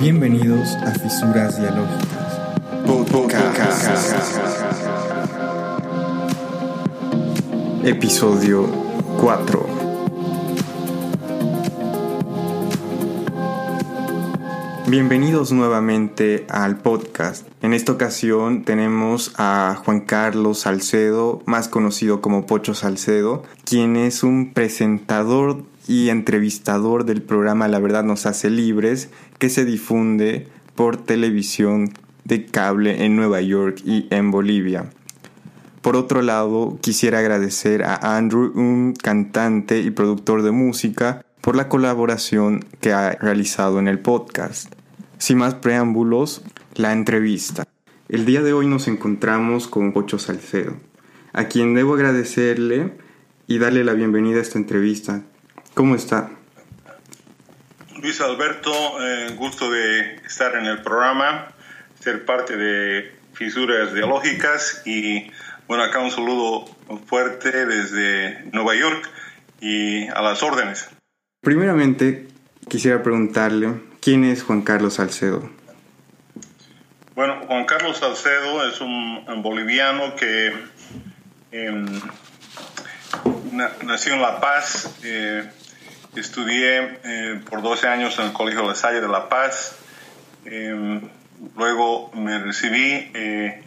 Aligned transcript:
Bienvenidos 0.00 0.74
a 0.76 0.92
Fisuras 0.92 1.58
Dialógicas. 1.58 2.22
Episodio 7.84 8.66
4. 9.20 9.61
Bienvenidos 14.92 15.52
nuevamente 15.52 16.44
al 16.50 16.76
podcast. 16.76 17.48
En 17.62 17.72
esta 17.72 17.92
ocasión 17.92 18.62
tenemos 18.62 19.32
a 19.38 19.80
Juan 19.82 20.00
Carlos 20.02 20.58
Salcedo, 20.58 21.40
más 21.46 21.68
conocido 21.68 22.20
como 22.20 22.44
Pocho 22.44 22.74
Salcedo, 22.74 23.42
quien 23.64 23.96
es 23.96 24.22
un 24.22 24.52
presentador 24.52 25.64
y 25.88 26.10
entrevistador 26.10 27.06
del 27.06 27.22
programa 27.22 27.68
La 27.68 27.78
Verdad 27.78 28.04
nos 28.04 28.26
hace 28.26 28.50
libres, 28.50 29.08
que 29.38 29.48
se 29.48 29.64
difunde 29.64 30.48
por 30.74 30.98
televisión 30.98 31.94
de 32.24 32.44
cable 32.44 33.06
en 33.06 33.16
Nueva 33.16 33.40
York 33.40 33.80
y 33.86 34.08
en 34.10 34.30
Bolivia. 34.30 34.90
Por 35.80 35.96
otro 35.96 36.20
lado, 36.20 36.76
quisiera 36.82 37.20
agradecer 37.20 37.82
a 37.82 38.18
Andrew, 38.18 38.52
un 38.54 38.92
cantante 38.92 39.80
y 39.80 39.90
productor 39.90 40.42
de 40.42 40.50
música, 40.50 41.24
por 41.40 41.56
la 41.56 41.70
colaboración 41.70 42.62
que 42.82 42.92
ha 42.92 43.12
realizado 43.12 43.78
en 43.78 43.88
el 43.88 43.98
podcast. 43.98 44.81
Sin 45.22 45.38
más 45.38 45.54
preámbulos, 45.54 46.42
la 46.74 46.92
entrevista. 46.92 47.62
El 48.08 48.26
día 48.26 48.42
de 48.42 48.52
hoy 48.54 48.66
nos 48.66 48.88
encontramos 48.88 49.68
con 49.68 49.92
Pocho 49.92 50.18
Salcedo, 50.18 50.76
a 51.32 51.44
quien 51.44 51.76
debo 51.76 51.94
agradecerle 51.94 52.90
y 53.46 53.60
darle 53.60 53.84
la 53.84 53.92
bienvenida 53.92 54.40
a 54.40 54.42
esta 54.42 54.58
entrevista. 54.58 55.22
¿Cómo 55.74 55.94
está? 55.94 56.30
Luis 58.02 58.20
Alberto, 58.20 58.72
eh, 59.00 59.36
gusto 59.36 59.70
de 59.70 60.16
estar 60.26 60.56
en 60.56 60.64
el 60.64 60.82
programa, 60.82 61.54
ser 62.00 62.24
parte 62.24 62.56
de 62.56 63.12
Fisuras 63.32 63.94
Dialógicas 63.94 64.82
y 64.84 65.30
bueno, 65.68 65.84
acá 65.84 66.00
un 66.00 66.10
saludo 66.10 66.64
fuerte 67.06 67.64
desde 67.64 68.50
Nueva 68.52 68.74
York 68.74 69.08
y 69.60 70.08
a 70.08 70.20
las 70.20 70.42
órdenes. 70.42 70.90
Primeramente, 71.40 72.26
quisiera 72.68 73.04
preguntarle, 73.04 73.91
¿quién 74.02 74.24
es 74.24 74.42
Juan 74.42 74.62
Carlos 74.62 74.94
Salcedo? 74.94 75.48
Bueno, 77.14 77.40
Juan 77.46 77.64
Carlos 77.64 77.98
Salcedo 77.98 78.68
es 78.68 78.80
un, 78.80 79.42
boliviano 79.42 80.16
que 80.16 80.52
em, 81.52 82.00
nació 83.84 84.14
en 84.14 84.22
La 84.22 84.40
Paz. 84.40 84.98
Eh, 85.04 85.48
Estudié 86.14 86.98
eh, 87.04 87.40
por 87.48 87.62
12 87.62 87.88
años 87.88 88.18
en 88.18 88.26
el 88.26 88.32
Colegio 88.34 88.66
La 88.66 88.74
Salle 88.74 89.00
de 89.00 89.08
La 89.08 89.30
Paz. 89.30 89.76
Em, 90.44 91.00
luego 91.56 92.10
me 92.14 92.38
recibí 92.38 93.10
eh, 93.14 93.62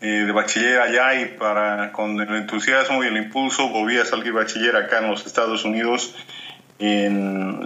de 0.00 0.32
bachiller 0.32 0.80
allá 0.80 1.20
y 1.20 1.26
para, 1.26 1.92
con 1.92 2.20
el 2.20 2.34
entusiasmo 2.34 3.04
y 3.04 3.08
el 3.08 3.16
impulso 3.16 3.68
volví 3.68 3.98
a 3.98 4.04
salir 4.04 4.32
bachiller 4.32 4.76
acá 4.76 4.98
en 4.98 5.10
los 5.10 5.26
Estados 5.26 5.64
Unidos 5.64 6.14
en, 6.78 7.62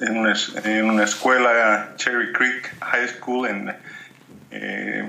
en, 0.00 0.16
una, 0.16 0.34
en 0.64 0.90
una, 0.90 1.04
escuela, 1.04 1.92
Cherry 1.96 2.32
Creek 2.32 2.74
High 2.80 3.08
School, 3.08 3.48
en, 3.48 3.74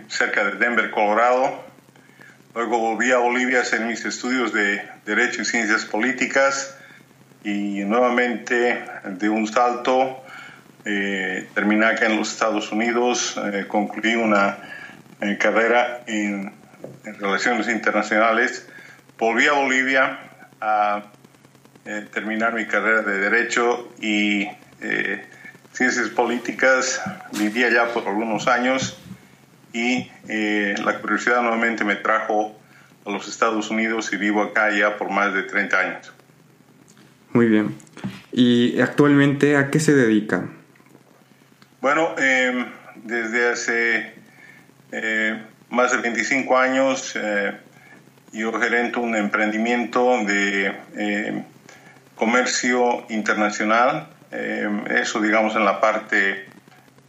cerca 0.08 0.46
de 0.46 0.56
Denver, 0.56 0.90
Colorado. 0.92 1.64
Luego 2.56 2.78
volví 2.78 3.12
a 3.12 3.18
Bolivia 3.18 3.60
a 3.60 3.62
hacer 3.62 3.82
mis 3.82 4.06
estudios 4.06 4.54
de 4.54 4.82
Derecho 5.06 5.42
y 5.42 5.46
Ciencias 5.46 5.86
Políticas 5.86 6.78
y 7.44 7.84
nuevamente 7.84 8.86
de 9.04 9.30
un 9.30 9.48
salto 9.48 10.24
eh, 10.86 11.48
terminé 11.54 11.86
acá 11.86 12.08
en 12.08 12.18
los 12.18 12.34
Estados 12.34 12.72
Unidos, 12.74 13.40
eh, 13.54 13.66
concluí 13.70 14.16
una 14.16 14.58
eh, 15.22 15.38
carrera 15.38 16.02
en, 16.08 16.52
relaciones 17.06 17.70
internacionales, 17.70 18.68
volví 19.18 19.48
a 19.48 19.54
Bolivia 19.54 20.20
a 20.60 21.04
eh, 21.86 22.08
terminar 22.14 22.54
mi 22.54 22.66
carrera 22.66 23.02
de 23.02 23.20
Derecho 23.20 23.94
y 24.02 24.48
Ciencias 25.72 26.10
Políticas, 26.10 27.02
viví 27.38 27.64
allá 27.64 27.94
por 27.94 28.08
algunos 28.08 28.48
años 28.48 28.98
y 29.72 30.10
la 30.28 31.00
curiosidad 31.00 31.42
nuevamente 31.42 31.84
me 31.84 31.96
trajo 31.96 32.56
a 33.06 33.12
los 33.12 33.28
Estados 33.28 33.70
Unidos 33.70 34.12
y 34.14 34.18
vivo 34.18 34.42
acá 34.42 34.72
ya 34.72 34.98
por 34.98 35.10
más 35.10 35.34
de 35.34 35.44
30 35.44 35.80
años. 35.80 36.14
Muy 37.34 37.48
bien. 37.48 37.76
¿Y 38.32 38.80
actualmente 38.80 39.58
a 39.58 39.70
qué 39.70 39.80
se 39.80 39.94
dedica? 39.94 40.48
Bueno, 41.82 42.16
em, 42.18 42.66
desde 43.04 43.50
hace 43.50 44.14
eh, 44.92 45.42
más 45.70 45.92
de 45.92 45.98
25 45.98 46.58
años 46.58 47.14
eh, 47.16 47.54
yo 48.32 48.54
gerento 48.60 49.02
un 49.02 49.16
emprendimiento 49.16 50.24
de 50.26 50.74
em, 50.96 51.44
comercio 52.24 53.06
internacional. 53.10 54.08
Em, 54.32 54.86
eso, 54.88 55.20
digamos, 55.20 55.56
en 55.56 55.66
la 55.66 55.82
parte 55.82 56.46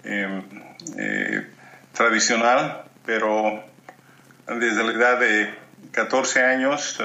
eh, 0.04 1.46
tradicional, 1.92 2.82
pero 3.06 3.62
desde 4.46 4.82
la 4.84 4.92
edad 4.92 5.20
de 5.20 5.54
14 5.92 6.42
años 6.42 6.98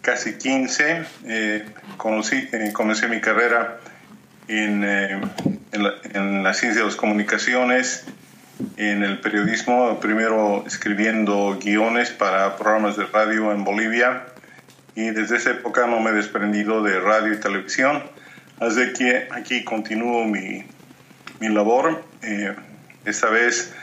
casi 0.00 0.38
15, 0.38 1.04
eh, 1.26 1.64
conocí, 1.96 2.48
eh, 2.52 2.70
comencé 2.72 3.08
mi 3.08 3.20
carrera 3.20 3.80
en, 4.48 4.82
eh, 4.84 5.20
en, 5.72 5.82
la, 5.82 5.94
en, 6.14 6.42
la, 6.42 6.54
ciencia 6.54 6.82
de 6.82 6.86
las 6.86 6.96
comunicaciones, 6.96 8.04
en 8.76 9.02
el 9.02 9.20
periodismo, 9.20 10.00
primero 10.00 10.64
escribiendo 10.66 11.58
guiones 11.62 12.10
para 12.10 12.56
programas 12.56 12.96
de 12.96 13.06
radio 13.06 13.52
en 13.52 13.64
Bolivia 13.64 14.24
y 14.94 15.10
desde 15.10 15.36
esa 15.36 15.50
época 15.50 15.86
no 15.86 16.00
me 16.00 16.10
he 16.10 16.14
desprendido 16.14 16.82
de 16.82 17.00
radio 17.00 17.32
y 17.32 17.40
televisión, 17.40 18.02
así 18.58 18.92
que 18.92 19.28
aquí 19.30 19.64
continúo 19.64 20.24
mi, 20.24 20.64
mi 21.40 21.48
labor, 21.48 22.02
esta 23.04 23.30
vez 23.30 23.74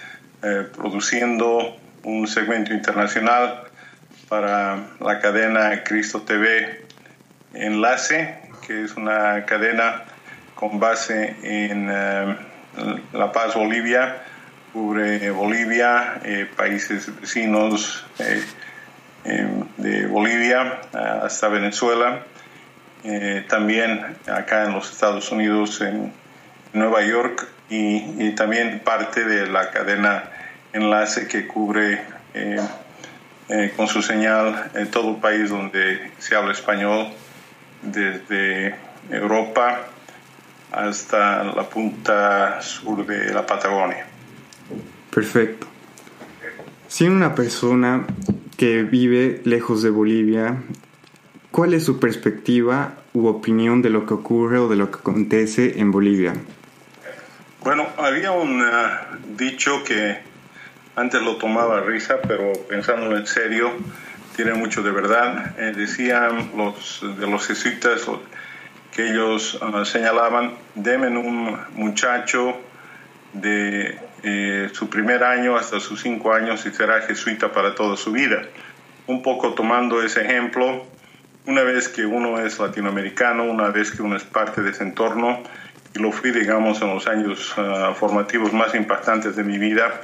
produciendo 0.75 1.77
un 2.03 2.27
segmento 2.27 2.73
internacional 2.73 3.63
para 4.29 4.87
la 4.99 5.19
cadena 5.19 5.83
Cristo 5.83 6.21
TV 6.21 6.85
Enlace, 7.53 8.39
que 8.65 8.83
es 8.83 8.95
una 8.95 9.45
cadena 9.45 10.03
con 10.55 10.79
base 10.79 11.35
en 11.43 11.89
eh, 11.89 12.37
La 13.13 13.31
Paz, 13.31 13.55
Bolivia, 13.55 14.23
cubre 14.73 15.31
Bolivia, 15.31 16.19
eh, 16.23 16.47
países 16.55 17.09
vecinos 17.19 18.05
eh, 18.19 18.43
de 19.77 20.07
Bolivia 20.07 20.81
hasta 20.93 21.47
Venezuela, 21.49 22.23
también 23.47 24.17
acá 24.27 24.65
en 24.65 24.73
los 24.73 24.91
Estados 24.91 25.31
Unidos, 25.31 25.81
en 25.81 26.13
Nueva 26.73 27.03
York, 27.03 27.47
y, 27.69 28.31
también 28.31 28.81
parte 28.83 29.25
de 29.25 29.47
la 29.47 29.71
cadena 29.71 30.23
Enlace 30.73 31.27
que 31.27 31.47
cubre 31.47 32.01
eh, 32.33 33.73
con 33.77 33.87
su 33.87 34.01
señal 34.01 34.71
en 34.73 34.91
todo 34.91 35.17
país 35.17 35.49
donde 35.49 36.11
se 36.17 36.35
habla 36.35 36.51
español, 36.51 37.07
desde 37.81 38.75
Europa 39.09 39.87
hasta 40.71 41.45
la 41.45 41.63
punta 41.63 42.61
sur 42.61 43.05
de 43.05 43.33
la 43.33 43.45
Patagonia. 43.45 44.05
Perfecto. 45.13 45.65
Siendo 46.89 47.15
una 47.15 47.33
persona 47.33 48.05
que 48.57 48.83
vive 48.83 49.41
lejos 49.45 49.83
de 49.83 49.91
Bolivia, 49.91 50.57
¿cuál 51.51 51.73
es 51.73 51.85
su 51.85 51.99
perspectiva 51.99 52.95
u 53.13 53.27
opinión 53.27 53.81
de 53.81 53.91
lo 53.91 54.05
que 54.05 54.15
ocurre 54.15 54.57
o 54.57 54.67
de 54.67 54.75
lo 54.75 54.91
que 54.91 54.97
acontece 54.97 55.79
en 55.79 55.91
Bolivia? 55.91 56.33
Bueno, 57.61 57.87
había 57.97 58.31
un 58.31 58.63
dicho 59.35 59.83
que 59.83 60.17
antes 60.95 61.21
lo 61.21 61.37
tomaba 61.37 61.81
risa, 61.81 62.19
pero 62.27 62.53
pensándolo 62.67 63.17
en 63.17 63.27
serio, 63.27 63.71
tiene 64.35 64.53
mucho 64.53 64.81
de 64.81 64.91
verdad. 64.91 65.55
Eh, 65.59 65.73
decían 65.75 66.51
los 66.57 67.01
de 67.19 67.27
los 67.27 67.45
jesuitas 67.45 68.07
que 68.91 69.11
ellos 69.11 69.59
ah, 69.61 69.85
señalaban, 69.85 70.53
demen 70.73 71.17
un 71.17 71.55
muchacho 71.75 72.55
de 73.33 73.99
eh, 74.23 74.69
su 74.73 74.89
primer 74.89 75.23
año 75.23 75.55
hasta 75.57 75.79
sus 75.79 76.01
cinco 76.01 76.33
años 76.33 76.65
y 76.65 76.71
será 76.71 77.01
jesuita 77.01 77.51
para 77.51 77.75
toda 77.75 77.97
su 77.97 78.11
vida. 78.11 78.43
Un 79.05 79.21
poco 79.21 79.53
tomando 79.53 80.01
ese 80.01 80.21
ejemplo, 80.21 80.85
una 81.45 81.63
vez 81.63 81.87
que 81.87 82.05
uno 82.05 82.39
es 82.39 82.59
latinoamericano, 82.59 83.45
una 83.45 83.69
vez 83.69 83.91
que 83.91 84.01
uno 84.01 84.17
es 84.17 84.23
parte 84.23 84.61
de 84.61 84.71
ese 84.71 84.83
entorno, 84.83 85.41
y 85.95 85.99
lo 85.99 86.11
fui, 86.11 86.31
digamos, 86.31 86.81
en 86.81 86.93
los 86.93 87.07
años 87.07 87.53
ah, 87.57 87.93
formativos 87.95 88.51
más 88.53 88.75
importantes 88.75 89.35
de 89.35 89.43
mi 89.43 89.57
vida, 89.57 90.01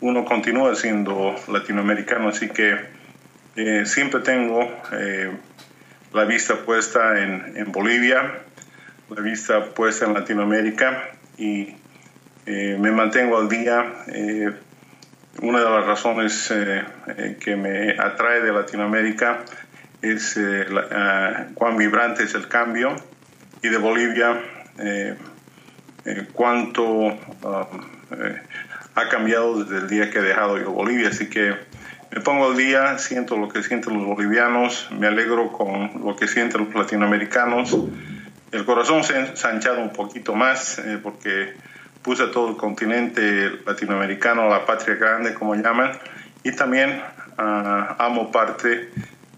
uno 0.00 0.24
continúa 0.24 0.74
siendo 0.76 1.34
latinoamericano, 1.48 2.28
así 2.28 2.48
que 2.48 2.76
eh, 3.56 3.84
siempre 3.84 4.20
tengo 4.20 4.60
eh, 4.92 5.32
la 6.12 6.24
vista 6.24 6.54
puesta 6.64 7.20
en, 7.22 7.56
en, 7.56 7.72
Bolivia, 7.72 8.40
la 9.10 9.20
vista 9.20 9.64
puesta 9.74 10.06
en 10.06 10.14
Latinoamérica 10.14 11.10
y 11.36 11.74
eh, 12.48 12.76
me 12.78 12.90
mantengo 12.90 13.38
al 13.38 13.48
día. 13.48 14.04
una 15.42 15.58
de 15.60 15.70
las 15.70 15.86
razones 15.86 16.52
que 17.40 17.56
me 17.56 17.90
atrae 17.98 18.40
de 18.40 18.52
Latinoamérica 18.52 19.44
es 20.02 20.36
la, 20.36 21.48
cuán 21.54 21.76
vibrante 21.76 22.24
es 22.24 22.34
el 22.34 22.48
cambio 22.48 22.96
y 23.62 23.68
de 23.68 23.76
Bolivia 23.76 24.40
cuánto 26.32 27.16
ah, 27.44 27.68
ha 28.94 29.08
cambiado 29.08 29.62
desde 29.62 29.78
el 29.84 29.88
día 29.88 30.10
que 30.10 30.18
he 30.18 30.22
dejado 30.22 30.58
yo 30.58 30.72
Bolivia, 30.72 31.08
así 31.08 31.28
que 31.28 31.54
me 32.10 32.20
pongo 32.20 32.50
al 32.50 32.56
día, 32.56 32.98
siento 32.98 33.36
lo 33.36 33.48
que 33.48 33.62
sienten 33.62 33.94
los 33.94 34.06
bolivianos, 34.06 34.88
me 34.90 35.06
alegro 35.06 35.52
con 35.52 35.90
lo 36.04 36.16
que 36.16 36.26
sienten 36.26 36.64
los 36.64 36.74
latinoamericanos. 36.74 37.76
El 38.50 38.64
corazón 38.64 39.04
se 39.04 39.14
ha 39.14 39.26
ensanchado 39.26 39.82
un 39.82 39.92
poquito 39.92 40.34
más 40.34 40.78
eh, 40.78 40.98
porque 41.02 41.52
puse 42.02 42.26
todo 42.28 42.50
el 42.50 42.56
continente 42.56 43.50
latinoamericano, 43.66 44.48
la 44.48 44.64
patria 44.64 44.96
grande, 44.96 45.34
como 45.34 45.54
llaman, 45.54 45.92
y 46.44 46.52
también 46.52 47.02
ah, 47.36 47.96
amo 47.98 48.30
parte 48.30 48.90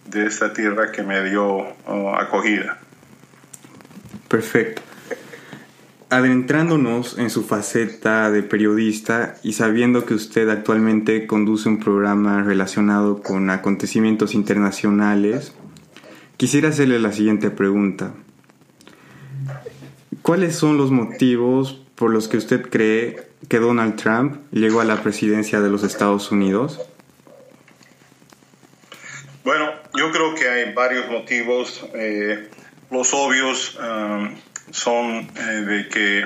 de 0.07 0.27
esta 0.27 0.53
tierra 0.53 0.93
que 0.93 1.03
me 1.03 1.23
dio 1.29 1.67
ah, 1.87 2.19
acogida. 2.21 2.79
Perfecto 4.29 4.83
adentrándonos 6.11 7.19
en 7.19 7.31
su 7.31 7.45
faceta 7.45 8.33
de 8.33 8.43
periodista 8.43 9.37
y 9.45 9.53
sabiendo 9.53 10.05
que 10.05 10.15
usted 10.15 10.49
actualmente 10.49 11.29
conduce 11.29 11.69
un 11.69 11.79
programa 11.79 12.43
relacionado 12.43 13.23
con 13.23 13.49
acontecimientos 13.49 14.35
internacionales, 14.35 15.55
quisiera 16.37 16.71
hacerle 16.71 16.99
la 16.99 17.12
siguiente 17.12 17.51
pregunta. 17.51 18.12
¿Cuáles 20.23 20.57
son 20.57 20.77
los 20.77 20.91
motivos 20.91 21.81
por 22.00 22.11
los 22.11 22.29
que 22.29 22.38
usted 22.38 22.70
cree 22.70 23.29
que 23.50 23.58
Donald 23.58 23.97
Trump 23.97 24.50
llegó 24.52 24.81
a 24.81 24.87
la 24.87 25.02
presidencia 25.02 25.61
de 25.61 25.69
los 25.69 25.82
Estados 25.82 26.32
Unidos? 26.32 26.81
Bueno, 29.44 29.70
yo 29.94 30.11
creo 30.11 30.35
que 30.35 30.49
hay 30.49 30.73
varios 30.73 31.11
motivos. 31.11 31.85
Eh, 31.93 32.49
los 32.91 33.12
obvios 33.12 33.79
um, 33.79 34.35
son 34.70 35.29
eh, 35.37 35.43
de 35.43 35.88
que 35.91 36.20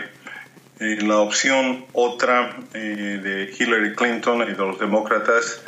eh, 0.79 0.99
la 1.03 1.19
opción 1.19 1.87
otra 1.93 2.57
de 2.73 3.53
Hillary 3.59 3.97
Clinton 3.97 4.43
y 4.43 4.53
de 4.53 4.57
los 4.57 4.79
demócratas 4.79 5.61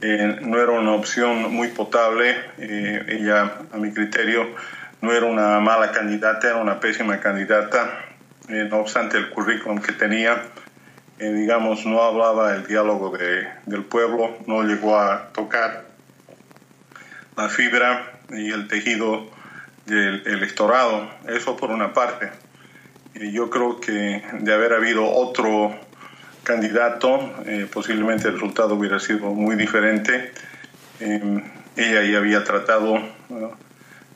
no 0.00 0.60
era 0.60 0.72
una 0.72 0.92
opción 0.92 1.54
muy 1.54 1.68
potable. 1.68 2.34
ella, 2.58 3.58
a 3.72 3.76
mi 3.76 3.92
criterio, 3.92 4.48
no 5.02 5.12
era 5.12 5.26
una 5.26 5.60
mala 5.60 5.92
candidata, 5.92 6.48
era 6.48 6.56
una 6.56 6.80
pésima 6.80 7.20
candidata. 7.20 8.05
No 8.48 8.78
obstante, 8.78 9.18
el 9.18 9.30
currículum 9.30 9.80
que 9.80 9.92
tenía, 9.92 10.42
digamos, 11.18 11.84
no 11.86 12.02
hablaba 12.02 12.54
el 12.54 12.66
diálogo 12.66 13.16
de, 13.16 13.48
del 13.66 13.84
pueblo, 13.84 14.36
no 14.46 14.62
llegó 14.62 14.98
a 14.98 15.32
tocar 15.32 15.84
la 17.36 17.48
fibra 17.48 18.20
y 18.30 18.50
el 18.50 18.68
tejido 18.68 19.26
del 19.86 20.26
electorado. 20.26 21.08
Eso 21.28 21.56
por 21.56 21.70
una 21.70 21.92
parte. 21.92 22.30
Y 23.14 23.32
yo 23.32 23.50
creo 23.50 23.80
que 23.80 24.22
de 24.40 24.54
haber 24.54 24.72
habido 24.72 25.10
otro 25.10 25.74
candidato, 26.42 27.18
eh, 27.46 27.68
posiblemente 27.72 28.28
el 28.28 28.34
resultado 28.34 28.74
hubiera 28.74 29.00
sido 29.00 29.30
muy 29.30 29.56
diferente. 29.56 30.32
Eh, 31.00 31.42
ella 31.76 32.02
ya 32.04 32.18
había 32.18 32.44
tratado 32.44 32.98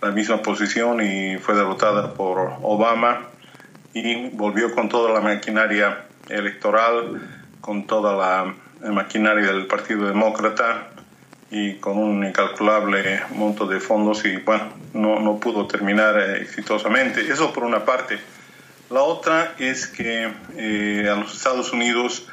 la 0.00 0.10
misma 0.12 0.42
posición 0.42 1.02
y 1.02 1.38
fue 1.38 1.54
derrotada 1.54 2.14
por 2.14 2.52
Obama 2.62 3.26
y 3.92 4.28
volvió 4.30 4.74
con 4.74 4.88
toda 4.88 5.12
la 5.12 5.20
maquinaria 5.20 6.06
electoral, 6.28 7.20
con 7.60 7.86
toda 7.86 8.16
la 8.16 8.54
maquinaria 8.90 9.52
del 9.52 9.66
Partido 9.66 10.06
Demócrata 10.06 10.88
y 11.50 11.74
con 11.74 11.98
un 11.98 12.24
incalculable 12.24 13.22
monto 13.34 13.66
de 13.66 13.80
fondos 13.80 14.24
y 14.24 14.36
bueno, 14.36 14.64
no, 14.94 15.18
no 15.20 15.40
pudo 15.40 15.66
terminar 15.66 16.18
eh, 16.18 16.42
exitosamente. 16.42 17.20
Eso 17.20 17.52
por 17.52 17.64
una 17.64 17.84
parte. 17.84 18.18
La 18.90 19.02
otra 19.02 19.54
es 19.58 19.86
que 19.86 20.32
eh, 20.56 21.08
a 21.10 21.16
los 21.16 21.34
Estados 21.34 21.72
Unidos 21.72 22.26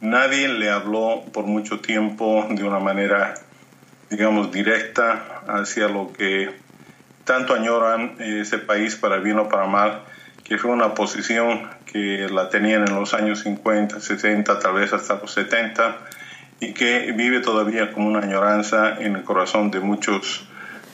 nadie 0.00 0.48
le 0.48 0.70
habló 0.70 1.24
por 1.32 1.44
mucho 1.46 1.80
tiempo 1.80 2.46
de 2.50 2.62
una 2.64 2.78
manera, 2.78 3.34
digamos, 4.10 4.52
directa 4.52 5.42
hacia 5.46 5.88
lo 5.88 6.12
que 6.12 6.50
tanto 7.24 7.54
añoran 7.54 8.16
ese 8.18 8.58
país 8.58 8.96
para 8.96 9.16
bien 9.18 9.38
o 9.38 9.48
para 9.48 9.66
mal, 9.66 10.02
que 10.44 10.58
fue 10.58 10.70
una 10.70 10.94
posición 10.94 11.70
que 11.86 12.28
la 12.30 12.50
tenían 12.50 12.86
en 12.86 12.94
los 12.94 13.14
años 13.14 13.40
50, 13.40 13.98
60, 13.98 14.58
tal 14.58 14.74
vez 14.74 14.92
hasta 14.92 15.14
los 15.14 15.32
70 15.32 15.96
y 16.60 16.72
que 16.74 17.12
vive 17.12 17.40
todavía 17.40 17.92
como 17.92 18.08
una 18.08 18.20
añoranza 18.20 18.96
en 19.00 19.16
el 19.16 19.24
corazón 19.24 19.70
de 19.70 19.80
muchos 19.80 20.46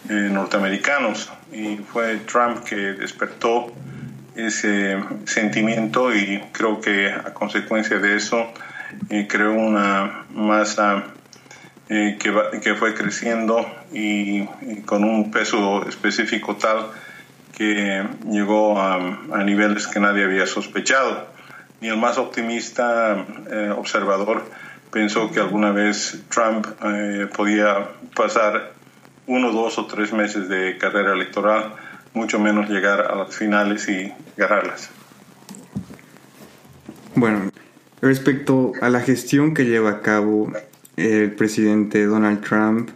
eh, 0.09 0.13
norteamericanos. 0.31 1.31
Y 1.53 1.77
fue 1.79 2.19
Trump 2.19 2.65
que 2.65 2.77
despertó 2.77 3.73
ese 4.37 4.99
sentimiento 5.27 6.15
y 6.15 6.41
creo 6.53 6.81
que 6.81 7.11
a 7.11 7.35
consecuencia 7.35 7.99
de 7.99 8.17
eso 8.17 8.53
eh, 9.09 9.27
creó 9.29 9.53
una 9.53 10.27
masa 10.33 11.05
eh, 11.89 12.17
que, 12.21 12.33
que, 12.63 12.75
fue 12.75 12.95
creciendo 12.95 13.67
y, 13.93 14.45
con 14.87 15.03
un 15.03 15.31
peso 15.33 15.87
específico 15.89 16.57
tal 16.57 16.87
que 17.57 18.07
llegó 18.29 18.81
a, 18.81 19.43
niveles 19.45 19.87
que 19.87 20.01
nadie 20.01 20.25
había 20.25 20.47
sospechado. 20.47 21.29
Ni 21.81 21.89
el 21.89 21.97
más 21.97 22.19
optimista 22.19 23.25
observador 23.77 24.45
pensó 24.91 25.31
que 25.31 25.41
alguna 25.41 25.73
vez 25.73 26.23
Trump 26.29 26.67
eh, 26.85 27.29
podía 27.35 27.89
pasar 28.15 28.73
uno, 29.27 29.53
dos 29.53 29.79
o 29.79 29.87
tres 29.87 30.13
meses 30.13 30.49
de 30.49 30.77
carrera 30.79 31.15
electoral, 31.15 31.75
mucho 32.15 32.41
menos 32.41 32.69
llegar 32.69 33.01
a 33.03 33.15
las 33.15 33.35
finales 33.35 33.89
y 33.89 34.13
ganarlas. 34.37 34.91
Bueno, 37.15 37.51
respecto 38.01 38.73
a 38.81 38.89
la 38.89 39.01
gestión 39.01 39.55
que 39.55 39.65
lleva 39.65 39.91
a 39.91 40.01
cabo 40.01 40.53
el 40.97 41.33
presidente 41.33 42.05
Donald 42.07 42.41
Trump, 42.45 42.91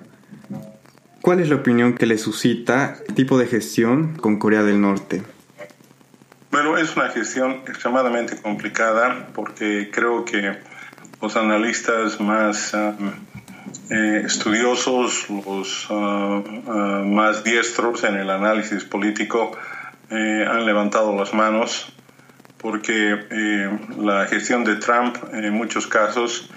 ¿cuál 1.24 1.40
es 1.40 1.48
la 1.48 1.56
opinión 1.56 1.94
que 1.94 2.04
le 2.04 2.18
suscita 2.18 2.98
el 3.08 3.14
tipo 3.14 3.38
de 3.38 3.46
gestión 3.46 4.14
con 4.14 4.38
Corea 4.38 4.62
del 4.62 4.78
Norte? 4.82 5.22
Bueno, 6.50 6.76
es 6.76 6.94
una 6.96 7.08
gestión 7.08 7.62
extremadamente 7.66 8.36
complicada 8.36 9.28
porque 9.34 9.88
creo 9.90 10.26
que 10.26 10.58
los 11.22 11.34
analistas 11.36 12.20
más 12.20 12.74
ah, 12.74 12.94
eh, 13.88 14.22
estudiosos, 14.26 15.30
los 15.30 15.86
ah, 15.88 16.42
ah, 16.68 17.02
más 17.06 17.42
diestros 17.42 18.04
en 18.04 18.16
el 18.16 18.28
análisis 18.28 18.84
político 18.84 19.52
eh, 20.10 20.46
han 20.46 20.66
levantado 20.66 21.16
las 21.16 21.32
manos 21.32 21.90
porque 22.58 23.16
eh, 23.30 23.78
la 23.96 24.26
gestión 24.26 24.62
de 24.64 24.76
Trump 24.76 25.16
en 25.32 25.54
muchos 25.54 25.86
casos 25.86 26.50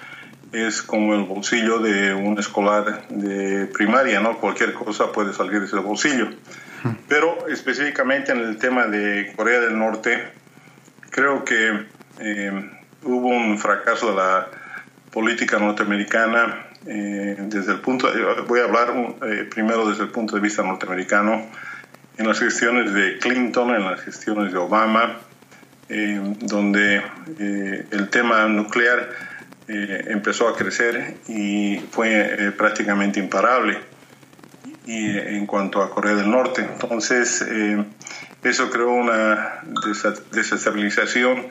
es 0.52 0.82
como 0.82 1.14
el 1.14 1.24
bolsillo 1.24 1.80
de 1.80 2.14
un 2.14 2.38
escolar 2.40 3.08
de 3.10 3.66
primaria, 3.68 4.20
¿no? 4.20 4.38
Cualquier 4.40 4.74
cosa 4.74 5.12
puede 5.12 5.34
salir 5.34 5.60
de 5.60 5.66
ese 5.66 5.78
bolsillo. 5.78 6.30
Pero 7.08 7.48
específicamente 7.48 8.32
en 8.32 8.40
el 8.40 8.58
tema 8.58 8.86
de 8.88 9.34
Corea 9.36 9.60
del 9.60 9.78
Norte, 9.78 10.32
creo 11.10 11.44
que 11.44 11.86
hubo 13.04 13.28
un 13.28 13.58
fracaso 13.58 14.12
de 14.12 14.16
la 14.16 14.48
política 15.12 15.60
norteamericana 15.60 16.68
eh, 16.86 17.36
desde 17.38 17.74
el 17.74 17.80
punto 17.80 18.08
voy 18.48 18.60
a 18.60 18.66
hablar 18.66 18.94
eh, 19.24 19.48
primero 19.50 19.90
desde 19.90 20.04
el 20.04 20.10
punto 20.10 20.36
de 20.36 20.42
vista 20.42 20.64
norteamericano 20.64 21.46
en 22.18 22.28
las 22.28 22.40
gestiones 22.40 22.94
de 22.94 23.18
Clinton 23.18 23.76
en 23.76 23.84
las 23.84 24.02
gestiones 24.02 24.54
de 24.54 24.58
Obama 24.60 25.18
eh, 25.90 26.20
donde 26.40 27.02
el 27.40 28.10
tema 28.10 28.46
nuclear 28.48 29.10
empezó 29.68 30.48
a 30.48 30.56
crecer 30.56 31.18
y 31.28 31.78
fue 31.92 32.54
prácticamente 32.58 33.20
imparable 33.20 33.78
y 34.86 35.18
en 35.18 35.46
cuanto 35.46 35.82
a 35.82 35.90
Corea 35.90 36.16
del 36.16 36.32
Norte 36.32 36.62
entonces 36.62 37.46
eso 38.44 38.70
creó 38.70 38.92
una 38.92 39.62
desestabilización 40.32 41.48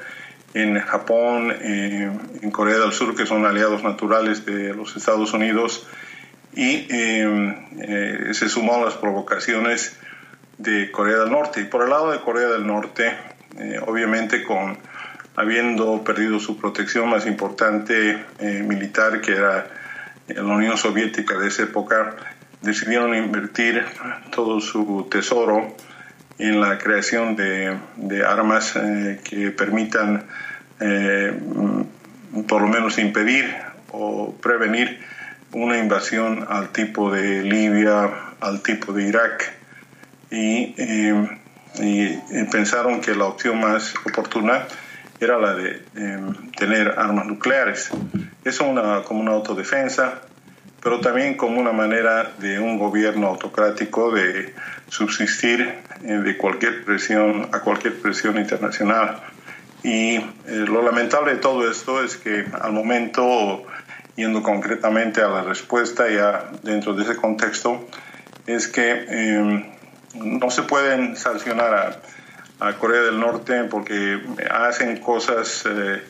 en 0.54 0.80
Japón, 0.80 1.54
eh, 1.60 2.10
en 2.40 2.50
Corea 2.50 2.78
del 2.78 2.92
Sur, 2.92 3.14
que 3.14 3.26
son 3.26 3.44
aliados 3.44 3.82
naturales 3.82 4.46
de 4.46 4.72
los 4.72 4.96
Estados 4.96 5.34
Unidos, 5.34 5.86
y 6.54 6.86
eh, 6.88 7.68
eh, 7.78 8.28
se 8.32 8.48
sumó 8.48 8.82
las 8.82 8.94
provocaciones 8.94 9.98
de 10.56 10.90
Corea 10.90 11.18
del 11.18 11.30
Norte. 11.30 11.60
Y 11.60 11.64
por 11.64 11.82
el 11.82 11.90
lado 11.90 12.10
de 12.10 12.20
Corea 12.20 12.48
del 12.48 12.66
Norte, 12.66 13.14
obviamente 13.86 14.42
con 14.42 14.78
habiendo 15.36 16.02
perdido 16.02 16.40
su 16.40 16.56
protección 16.56 17.08
más 17.10 17.26
importante 17.26 18.18
militar, 18.40 19.20
que 19.20 19.32
era 19.32 19.66
la 20.28 20.42
Unión 20.42 20.76
Soviética 20.76 21.38
de 21.38 21.48
esa 21.48 21.64
época, 21.64 22.16
decidieron 22.62 23.14
invertir 23.14 23.84
todo 24.30 24.60
su 24.60 25.06
tesoro 25.10 25.76
en 26.38 26.60
la 26.60 26.78
creación 26.78 27.36
de, 27.36 28.24
armas 28.26 28.74
que 29.24 29.50
permitan 29.50 30.24
por 32.48 32.62
lo 32.62 32.68
menos 32.68 32.98
impedir 32.98 33.54
o 33.92 34.34
prevenir 34.34 35.00
una 35.52 35.78
invasión 35.78 36.46
al 36.48 36.70
tipo 36.70 37.10
de 37.10 37.42
Libia, 37.42 38.10
al 38.40 38.62
tipo 38.62 38.92
de 38.92 39.08
Irak. 39.08 39.52
Y, 40.30 40.74
pensaron 42.50 43.00
que 43.00 43.14
la 43.14 43.26
opción 43.26 43.60
más 43.60 43.94
oportuna 44.06 44.66
era 45.20 45.38
la 45.38 45.54
de 45.54 45.82
em, 45.94 46.50
tener 46.52 46.94
armas 46.98 47.26
nucleares. 47.26 47.90
Eso 48.44 48.64
una, 48.64 49.02
como 49.02 49.20
una 49.20 49.32
autodefensa, 49.32 50.22
pero 50.82 51.00
también 51.00 51.36
como 51.36 51.60
una 51.60 51.72
manera 51.72 52.32
de 52.38 52.58
un 52.58 52.78
gobierno 52.78 53.28
autocrático 53.28 54.12
de 54.12 54.54
subsistir 54.88 55.80
eh, 56.02 56.12
de 56.12 56.36
cualquier 56.36 56.84
presión 56.84 57.48
a 57.52 57.60
cualquier 57.60 58.00
presión 58.00 58.38
internacional. 58.38 59.20
Y 59.82 60.16
eh, 60.16 60.22
lo 60.46 60.82
lamentable 60.82 61.34
de 61.34 61.40
todo 61.40 61.70
esto 61.70 62.02
es 62.02 62.16
que 62.16 62.44
al 62.60 62.72
momento, 62.72 63.64
yendo 64.16 64.42
concretamente 64.42 65.22
a 65.22 65.28
la 65.28 65.42
respuesta 65.42 66.08
ya 66.08 66.50
dentro 66.62 66.92
de 66.92 67.04
ese 67.04 67.16
contexto, 67.16 67.88
es 68.46 68.68
que 68.68 69.06
em, 69.08 69.64
no 70.14 70.50
se 70.50 70.62
pueden 70.62 71.16
sancionar 71.16 71.74
a, 71.74 72.00
Corea 72.78 73.02
del 73.02 73.20
Norte 73.20 73.64
porque 73.64 74.20
hacen 74.50 74.98
cosas, 74.98 75.64
eh, 75.66 76.02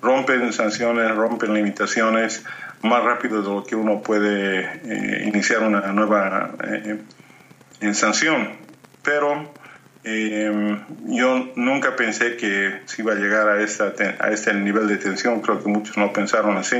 rompen 0.00 0.52
sanciones, 0.52 1.14
rompen 1.14 1.54
limitaciones 1.54 2.44
más 2.82 3.04
rápido 3.04 3.42
de 3.42 3.48
lo 3.48 3.64
que 3.64 3.76
uno 3.76 4.00
puede 4.02 4.60
eh, 4.60 5.24
iniciar 5.26 5.62
una 5.62 5.92
nueva 5.92 6.52
sanción. 7.92 8.50
Pero 9.02 9.52
eh, 10.02 10.78
yo 11.06 11.52
nunca 11.56 11.94
pensé 11.94 12.36
que 12.36 12.80
se 12.86 13.02
iba 13.02 13.12
a 13.12 13.16
llegar 13.16 13.48
a, 13.48 13.62
esta, 13.62 13.92
a 14.18 14.30
este 14.30 14.54
nivel 14.54 14.88
de 14.88 14.96
tensión, 14.96 15.40
creo 15.40 15.62
que 15.62 15.68
muchos 15.68 15.96
no 15.96 16.12
pensaron 16.12 16.56
así. 16.56 16.78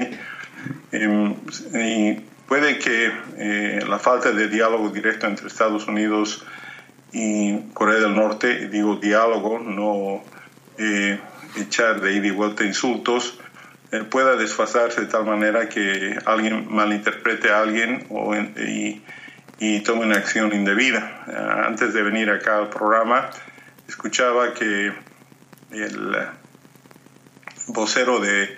Em, 0.93 1.35
y 1.75 2.21
puede 2.49 2.79
que 2.79 3.13
eh, 3.37 3.85
la 3.87 3.99
falta 3.99 4.33
de 4.33 4.49
diálogo 4.49 4.89
directo 4.89 5.27
entre 5.27 5.47
Estados 5.47 5.87
Unidos 5.87 6.45
y 7.13 7.59
Corea 7.75 8.01
del 8.01 8.15
Norte, 8.15 8.69
digo 8.69 8.97
diálogo, 8.97 9.59
no 9.59 10.23
eh, 10.79 11.19
echar 11.57 12.01
de 12.01 12.15
ida 12.15 12.27
y 12.29 12.31
vuelta 12.31 12.65
insultos, 12.65 13.39
eh, 13.93 14.05
pueda 14.05 14.37
desfasarse 14.37 15.03
de 15.03 15.07
tal 15.09 15.25
manera 15.25 15.69
que 15.69 16.17
alguien 16.25 16.73
malinterprete 16.73 17.51
a 17.51 17.61
alguien 17.61 18.07
o, 18.11 18.35
y 18.35 19.03
y 19.61 19.81
tome 19.81 20.07
una 20.07 20.17
acción 20.17 20.53
indebida. 20.55 21.23
Ah, 21.29 21.67
antes 21.69 21.93
de 21.93 22.03
venir 22.03 22.31
acá 22.31 22.59
al 22.59 22.71
programa, 22.71 23.31
escuchaba 23.87 24.55
que 24.55 24.93
el 25.71 26.17
vocero 27.69 28.19
de 28.19 28.57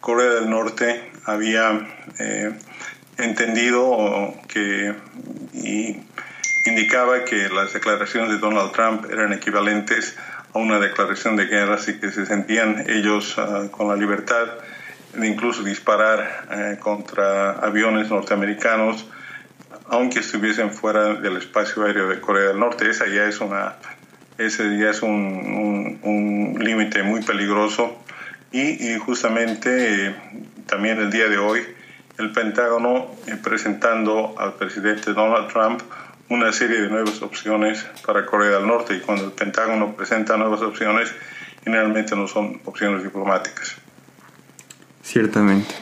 Corea 0.00 0.30
del 0.30 0.48
Norte 0.48 1.10
había 1.26 1.86
eh, 2.20 2.52
entendido 3.18 4.32
que 4.46 4.94
indicaba 6.64 7.24
que 7.24 7.48
las 7.48 7.72
declaraciones 7.72 8.30
de 8.30 8.38
Donald 8.38 8.72
Trump 8.72 9.06
eran 9.10 9.32
equivalentes 9.32 10.16
a 10.52 10.58
una 10.58 10.78
declaración 10.78 11.36
de 11.36 11.46
guerra, 11.46 11.74
así 11.74 11.98
que 11.98 12.10
se 12.10 12.26
sentían 12.26 12.84
ellos 12.88 13.34
ah, 13.38 13.68
con 13.70 13.88
la 13.88 13.96
libertad 13.96 14.46
de 15.14 15.28
incluso 15.28 15.62
disparar 15.62 16.46
eh, 16.50 16.78
contra 16.80 17.52
aviones 17.52 18.10
norteamericanos 18.10 19.06
aunque 19.88 20.20
estuviesen 20.20 20.70
fuera 20.70 21.14
del 21.14 21.36
espacio 21.36 21.84
aéreo 21.84 22.08
de 22.08 22.20
Corea 22.20 22.48
del 22.48 22.58
Norte. 22.58 22.88
Esa 22.88 23.06
ya 23.06 23.24
es 23.26 23.40
una, 23.40 23.74
ese 24.38 24.78
ya 24.78 24.90
es 24.90 25.02
un, 25.02 25.98
un, 26.02 26.64
límite 26.64 27.02
muy 27.02 27.22
peligroso 27.22 27.96
y, 28.50 28.96
justamente 28.98 30.06
eh, 30.06 30.14
también 30.66 30.98
el 30.98 31.10
día 31.10 31.28
de 31.28 31.38
hoy 31.38 31.60
el 32.18 32.32
Pentágono 32.32 33.10
eh, 33.26 33.36
presentando 33.42 34.34
al 34.38 34.54
presidente 34.54 35.12
Donald 35.12 35.52
Trump 35.52 35.82
una 36.28 36.52
serie 36.52 36.80
de 36.80 36.88
nuevas 36.88 37.20
opciones 37.22 37.84
para 38.06 38.24
Corea 38.24 38.58
del 38.58 38.66
Norte 38.66 38.96
y 38.96 39.00
cuando 39.00 39.26
el 39.26 39.32
Pentágono 39.32 39.94
presenta 39.94 40.36
nuevas 40.36 40.62
opciones 40.62 41.12
generalmente 41.62 42.14
no 42.14 42.28
son 42.28 42.60
opciones 42.64 43.02
diplomáticas. 43.02 43.76
Ciertamente. 45.02 45.74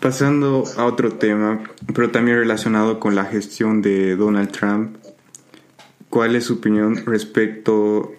Pasando 0.00 0.64
a 0.76 0.84
otro 0.84 1.12
tema, 1.12 1.60
pero 1.94 2.10
también 2.10 2.38
relacionado 2.38 3.00
con 3.00 3.14
la 3.14 3.24
gestión 3.24 3.80
de 3.80 4.16
Donald 4.16 4.50
Trump, 4.50 4.96
¿cuál 6.10 6.36
es 6.36 6.44
su 6.44 6.54
opinión 6.54 7.04
respecto 7.06 8.12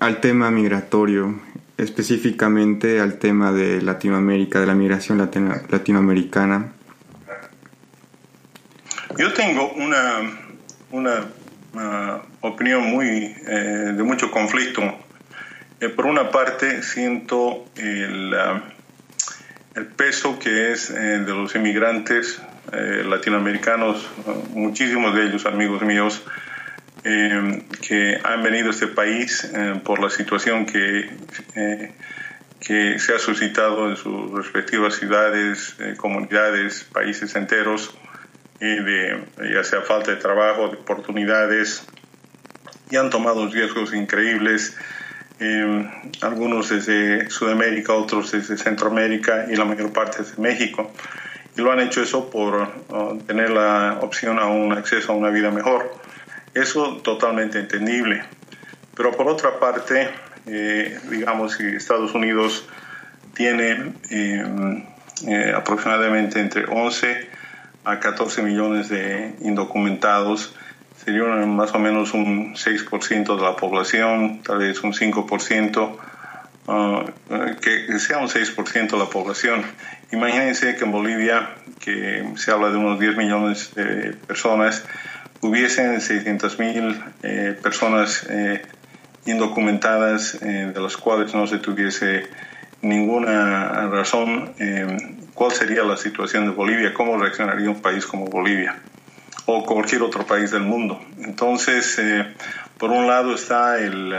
al 0.00 0.20
tema 0.20 0.50
migratorio, 0.50 1.40
específicamente 1.76 3.00
al 3.00 3.18
tema 3.18 3.52
de 3.52 3.82
Latinoamérica, 3.82 4.58
de 4.60 4.66
la 4.66 4.74
migración 4.74 5.18
latinoamericana? 5.18 6.72
Yo 9.18 9.32
tengo 9.32 9.72
una, 9.72 10.20
una, 10.90 12.22
opinión 12.40 12.82
muy 12.84 13.34
eh, 13.46 13.92
de 13.96 14.02
mucho 14.02 14.30
conflicto. 14.30 14.82
Eh, 15.80 15.88
por 15.88 16.06
una 16.06 16.30
parte, 16.30 16.82
siento 16.82 17.64
el 17.76 18.34
el 19.74 19.86
peso 19.86 20.38
que 20.38 20.72
es 20.72 20.90
eh, 20.90 20.94
de 20.94 21.32
los 21.32 21.54
inmigrantes 21.54 22.40
eh, 22.72 23.04
latinoamericanos, 23.06 24.08
muchísimos 24.50 25.14
de 25.14 25.26
ellos 25.26 25.46
amigos 25.46 25.82
míos, 25.82 26.22
eh, 27.04 27.64
que 27.80 28.20
han 28.22 28.42
venido 28.42 28.68
a 28.68 28.70
este 28.70 28.86
país 28.86 29.50
por 29.82 30.00
la 30.00 30.08
situación 30.08 30.66
que, 30.66 31.10
que 32.60 32.98
se 32.98 33.14
ha 33.14 33.18
suscitado 33.18 33.90
en 33.90 33.96
sus 33.96 34.30
respectivas 34.32 34.94
ciudades, 34.94 35.76
comunidades, 35.96 36.84
países 36.84 37.34
enteros, 37.34 37.92
de, 38.66 39.24
ya 39.52 39.64
sea 39.64 39.82
falta 39.82 40.12
de 40.12 40.16
trabajo, 40.18 40.68
de 40.68 40.76
oportunidades, 40.76 41.86
y 42.90 42.96
han 42.96 43.10
tomado 43.10 43.48
riesgos 43.48 43.94
increíbles 43.94 44.76
eh, 45.40 45.90
algunos 46.20 46.68
desde 46.68 47.28
Sudamérica, 47.30 47.94
otros 47.94 48.30
desde 48.30 48.56
Centroamérica 48.56 49.46
y 49.50 49.56
la 49.56 49.64
mayor 49.64 49.92
parte 49.92 50.18
desde 50.18 50.40
México. 50.40 50.92
Y 51.56 51.60
lo 51.60 51.72
han 51.72 51.80
hecho 51.80 52.02
eso 52.02 52.30
por 52.30 52.54
uh, 52.88 53.18
tener 53.26 53.50
la 53.50 53.98
opción 54.00 54.38
a 54.38 54.46
un 54.46 54.72
acceso 54.72 55.12
a 55.12 55.16
una 55.16 55.30
vida 55.30 55.50
mejor. 55.50 55.92
Eso 56.54 56.98
totalmente 56.98 57.58
entendible. 57.58 58.24
Pero 58.94 59.12
por 59.12 59.28
otra 59.28 59.58
parte, 59.58 60.08
eh, 60.46 60.98
digamos, 61.10 61.54
si 61.54 61.64
Estados 61.66 62.14
Unidos 62.14 62.66
tiene 63.34 63.94
em, 64.10 64.84
eh, 65.26 65.52
aproximadamente 65.54 66.40
entre 66.40 66.66
11 66.66 67.28
a 67.84 67.98
14 68.00 68.42
millones 68.42 68.88
de 68.88 69.34
indocumentados, 69.40 70.54
sería 71.04 71.24
más 71.24 71.74
o 71.74 71.78
menos 71.78 72.14
un 72.14 72.54
6% 72.54 73.36
de 73.36 73.42
la 73.42 73.56
población, 73.56 74.42
tal 74.42 74.58
vez 74.58 74.82
un 74.82 74.92
5%, 74.92 75.96
ah, 76.68 77.04
que 77.60 77.98
sea 77.98 78.18
un 78.18 78.28
6% 78.28 78.90
de 78.90 78.98
la 78.98 79.06
población. 79.06 79.62
Imagínense 80.12 80.76
que 80.76 80.84
en 80.84 80.92
Bolivia, 80.92 81.50
que 81.80 82.24
se 82.36 82.50
habla 82.50 82.70
de 82.70 82.76
unos 82.76 83.00
10 83.00 83.16
millones 83.16 83.74
de 83.74 84.14
personas, 84.26 84.84
hubiesen 85.40 86.00
600 86.00 86.58
mil 86.58 87.02
eh, 87.22 87.58
personas 87.60 88.24
eh, 88.30 88.62
indocumentadas, 89.26 90.36
eh, 90.42 90.70
de 90.72 90.80
las 90.80 90.96
cuales 90.96 91.34
no 91.34 91.46
se 91.46 91.58
tuviese 91.58 92.26
ninguna 92.82 93.88
razón, 93.88 94.52
¿cuál 95.34 95.52
sería 95.52 95.82
la 95.82 95.96
situación 95.96 96.44
de 96.44 96.50
Bolivia? 96.50 96.92
¿Cómo 96.92 97.16
reaccionaría 97.16 97.70
un 97.70 97.80
país 97.80 98.06
como 98.06 98.26
Bolivia? 98.26 98.76
o 99.46 99.64
cualquier 99.64 100.02
otro 100.02 100.26
país 100.26 100.50
del 100.50 100.62
mundo. 100.62 101.00
Entonces, 101.18 101.98
eh, 101.98 102.26
por 102.78 102.90
un 102.90 103.06
lado 103.06 103.34
está 103.34 103.78
el, 103.78 104.14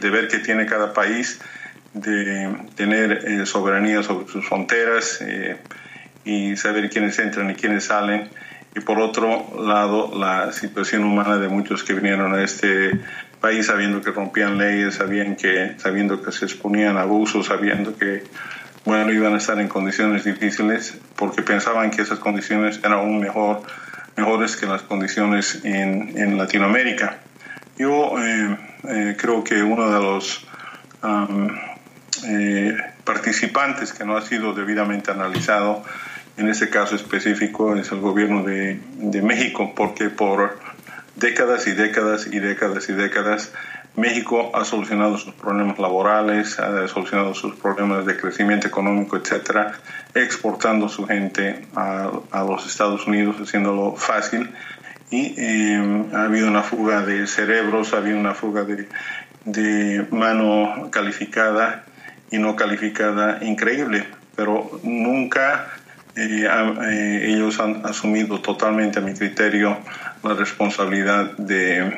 deber 0.00 0.28
que 0.28 0.38
tiene 0.38 0.66
cada 0.66 0.92
país 0.92 1.40
de 1.94 2.54
tener 2.74 3.24
eh, 3.26 3.46
soberanía 3.46 4.02
sobre 4.02 4.26
sus 4.28 4.46
fronteras 4.46 5.20
eh, 5.20 5.58
y 6.24 6.56
saber 6.56 6.88
quiénes 6.90 7.18
entran 7.18 7.50
y 7.50 7.54
quiénes 7.54 7.84
salen. 7.84 8.28
Y 8.74 8.80
por 8.80 9.00
otro 9.00 9.52
lado, 9.60 10.12
la 10.18 10.52
situación 10.52 11.04
humana 11.04 11.36
de 11.36 11.48
muchos 11.48 11.84
que 11.84 11.92
vinieron 11.92 12.34
a 12.34 12.42
este 12.42 12.92
país 13.42 13.66
sabiendo 13.66 14.00
que 14.00 14.12
rompían 14.12 14.56
leyes, 14.56 14.94
sabiendo 14.94 15.36
que, 15.36 15.74
sabiendo 15.76 16.22
que 16.22 16.32
se 16.32 16.46
exponían 16.46 16.96
a 16.96 17.02
abusos, 17.02 17.46
sabiendo 17.46 17.94
que 17.98 18.24
bueno, 18.86 19.12
iban 19.12 19.34
a 19.34 19.36
estar 19.36 19.60
en 19.60 19.68
condiciones 19.68 20.24
difíciles 20.24 20.96
porque 21.16 21.42
pensaban 21.42 21.90
que 21.90 22.02
esas 22.02 22.18
condiciones 22.18 22.78
eran 22.78 22.94
aún 22.94 23.20
mejor 23.20 23.62
mejores 24.16 24.56
que 24.56 24.66
las 24.66 24.82
condiciones 24.82 25.60
en, 25.64 26.18
en 26.18 26.38
Latinoamérica. 26.38 27.18
Yo, 27.78 28.14
eh, 28.18 29.16
creo 29.18 29.42
que 29.44 29.62
uno 29.62 29.90
de 29.90 30.00
los 30.00 30.46
participantes 33.04 33.92
que 33.92 34.04
no 34.04 34.16
ha 34.16 34.22
sido 34.22 34.54
debidamente 34.54 35.10
analizado 35.10 35.82
en 36.36 36.48
este 36.48 36.68
caso 36.70 36.94
específico 36.94 37.76
es 37.76 37.90
el 37.90 38.00
gobierno 38.00 38.42
de, 38.44 38.80
de 38.96 39.22
México, 39.22 39.72
porque 39.74 40.08
por 40.08 40.58
décadas 41.16 41.66
y 41.66 41.72
décadas 41.72 42.26
y 42.26 42.38
décadas 42.38 42.88
y 42.88 42.92
décadas 42.92 43.52
México 43.94 44.50
ha 44.54 44.64
solucionado 44.64 45.18
sus 45.18 45.34
problemas 45.34 45.78
laborales, 45.78 46.58
ha 46.58 46.88
solucionado 46.88 47.34
sus 47.34 47.54
problemas 47.56 48.06
de 48.06 48.16
crecimiento 48.16 48.66
económico, 48.66 49.16
etcétera, 49.16 49.72
exportando 50.14 50.88
su 50.88 51.06
gente 51.06 51.66
a, 51.76 52.10
a 52.30 52.42
los 52.42 52.66
Estados 52.66 53.06
Unidos, 53.06 53.36
haciéndolo 53.40 53.94
fácil. 53.96 54.50
Y 55.10 55.34
eh, 55.36 56.04
ha 56.14 56.24
habido 56.24 56.48
una 56.48 56.62
fuga 56.62 57.02
de 57.02 57.26
cerebros, 57.26 57.92
ha 57.92 57.98
habido 57.98 58.18
una 58.18 58.32
fuga 58.32 58.64
de, 58.64 58.88
de 59.44 60.06
mano 60.10 60.88
calificada 60.90 61.84
y 62.30 62.38
no 62.38 62.56
calificada 62.56 63.44
increíble, 63.44 64.06
pero 64.34 64.80
nunca 64.82 65.66
eh, 66.16 66.46
eh, 66.46 67.26
ellos 67.28 67.60
han 67.60 67.84
asumido 67.84 68.40
totalmente 68.40 69.00
a 69.00 69.02
mi 69.02 69.12
criterio 69.12 69.76
la 70.22 70.34
responsabilidad 70.34 71.36
de, 71.36 71.96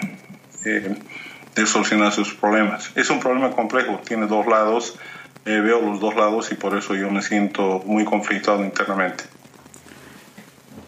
eh, 0.64 0.96
de 1.54 1.66
solucionar 1.66 2.12
sus 2.12 2.34
problemas. 2.34 2.90
Es 2.94 3.10
un 3.10 3.20
problema 3.20 3.50
complejo, 3.50 4.00
tiene 4.06 4.26
dos 4.26 4.46
lados, 4.46 4.98
veo 5.44 5.80
los 5.80 6.00
dos 6.00 6.14
lados 6.16 6.50
y 6.52 6.54
por 6.54 6.76
eso 6.76 6.94
yo 6.94 7.10
me 7.10 7.20
siento 7.20 7.82
muy 7.86 8.04
conflictuado 8.04 8.64
internamente. 8.64 9.24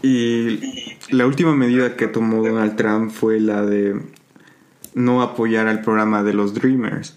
Y 0.02 0.96
la 1.10 1.26
última 1.26 1.54
medida 1.54 1.96
que 1.96 2.06
tomó 2.06 2.42
Donald 2.42 2.76
Trump 2.76 3.10
fue 3.10 3.40
la 3.40 3.62
de 3.62 4.00
no 4.94 5.20
apoyar 5.22 5.68
al 5.68 5.82
programa 5.82 6.22
de 6.22 6.32
los 6.32 6.54
Dreamers. 6.54 7.16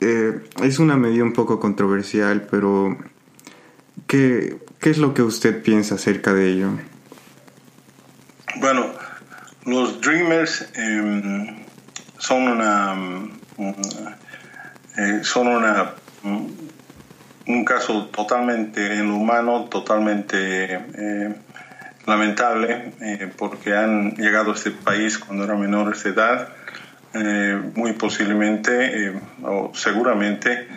es 0.00 0.78
una 0.78 0.96
medida 0.96 1.22
un 1.22 1.32
poco 1.32 1.58
controversial, 1.58 2.46
pero 2.50 2.98
¿qué, 4.06 4.58
¿Qué 4.86 4.90
es 4.90 4.98
lo 4.98 5.14
que 5.14 5.22
usted 5.22 5.62
piensa 5.62 5.96
acerca 5.96 6.32
de 6.32 6.48
ello? 6.48 6.70
Bueno, 8.60 8.86
los 9.66 10.00
Dreamers 10.00 10.68
em, 10.74 11.64
son 12.18 12.48
una 12.48 12.94
mm, 12.94 13.34
eh, 14.96 15.20
son 15.22 15.48
una 15.48 15.92
mm, 16.22 16.46
un 17.48 17.64
caso 17.64 18.06
totalmente 18.06 18.96
inhumano, 18.96 19.64
totalmente 19.64 20.74
eh, 20.74 21.34
lamentable, 22.06 22.92
eh, 23.00 23.30
porque 23.36 23.76
han 23.76 24.16
llegado 24.16 24.52
a 24.52 24.54
este 24.54 24.70
país 24.70 25.18
cuando 25.18 25.44
eran 25.44 25.60
menores 25.60 26.02
de 26.02 26.10
edad, 26.10 26.48
muy 27.74 27.94
posiblemente 27.94 29.14
o 29.42 29.70
seguramente 29.74 30.68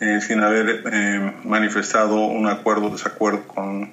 eh, 0.00 0.20
sin 0.20 0.40
haber 0.40 0.84
eh, 0.92 1.32
manifestado 1.42 2.26
un 2.26 2.46
acuerdo 2.46 2.86
o 2.86 2.90
desacuerdo 2.90 3.48
con 3.48 3.90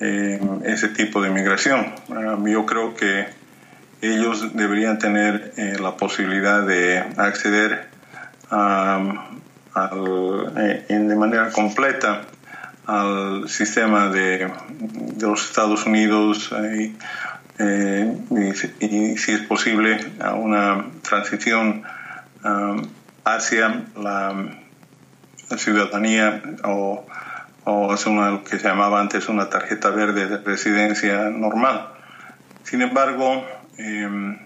eh, 0.00 0.40
ese 0.64 0.88
tipo 0.88 1.22
de 1.22 1.28
inmigración. 1.28 1.94
yo 2.44 2.66
creo 2.66 2.94
que 2.96 3.26
ellos 4.14 4.54
deberían 4.54 4.98
tener 4.98 5.52
la 5.80 5.96
posibilidad 5.96 6.66
de 6.66 6.98
acceder 7.16 7.88
de 11.08 11.16
manera 11.16 11.50
completa 11.52 12.22
al 12.86 13.48
sistema 13.48 14.08
de, 14.08 14.50
los 15.20 15.44
Estados 15.44 15.86
Unidos 15.86 16.52
y, 16.76 16.94
si 19.16 19.32
es 19.32 19.40
posible 19.48 19.98
a 20.20 20.34
una 20.34 20.86
transición 21.02 21.82
hacia 23.24 23.86
la 23.96 24.34
ciudadanía 25.56 26.42
o, 26.64 27.06
o 27.64 27.94
es 27.94 28.06
una, 28.06 28.30
lo 28.30 28.44
que 28.44 28.58
se 28.58 28.68
llamaba 28.68 29.00
antes 29.00 29.28
una 29.28 29.50
tarjeta 29.50 29.90
verde 29.90 30.28
de 30.28 30.38
residencia 30.38 31.30
normal. 31.30 31.88
Sin 32.62 32.82
embargo, 32.82 33.44
em, 33.78 34.38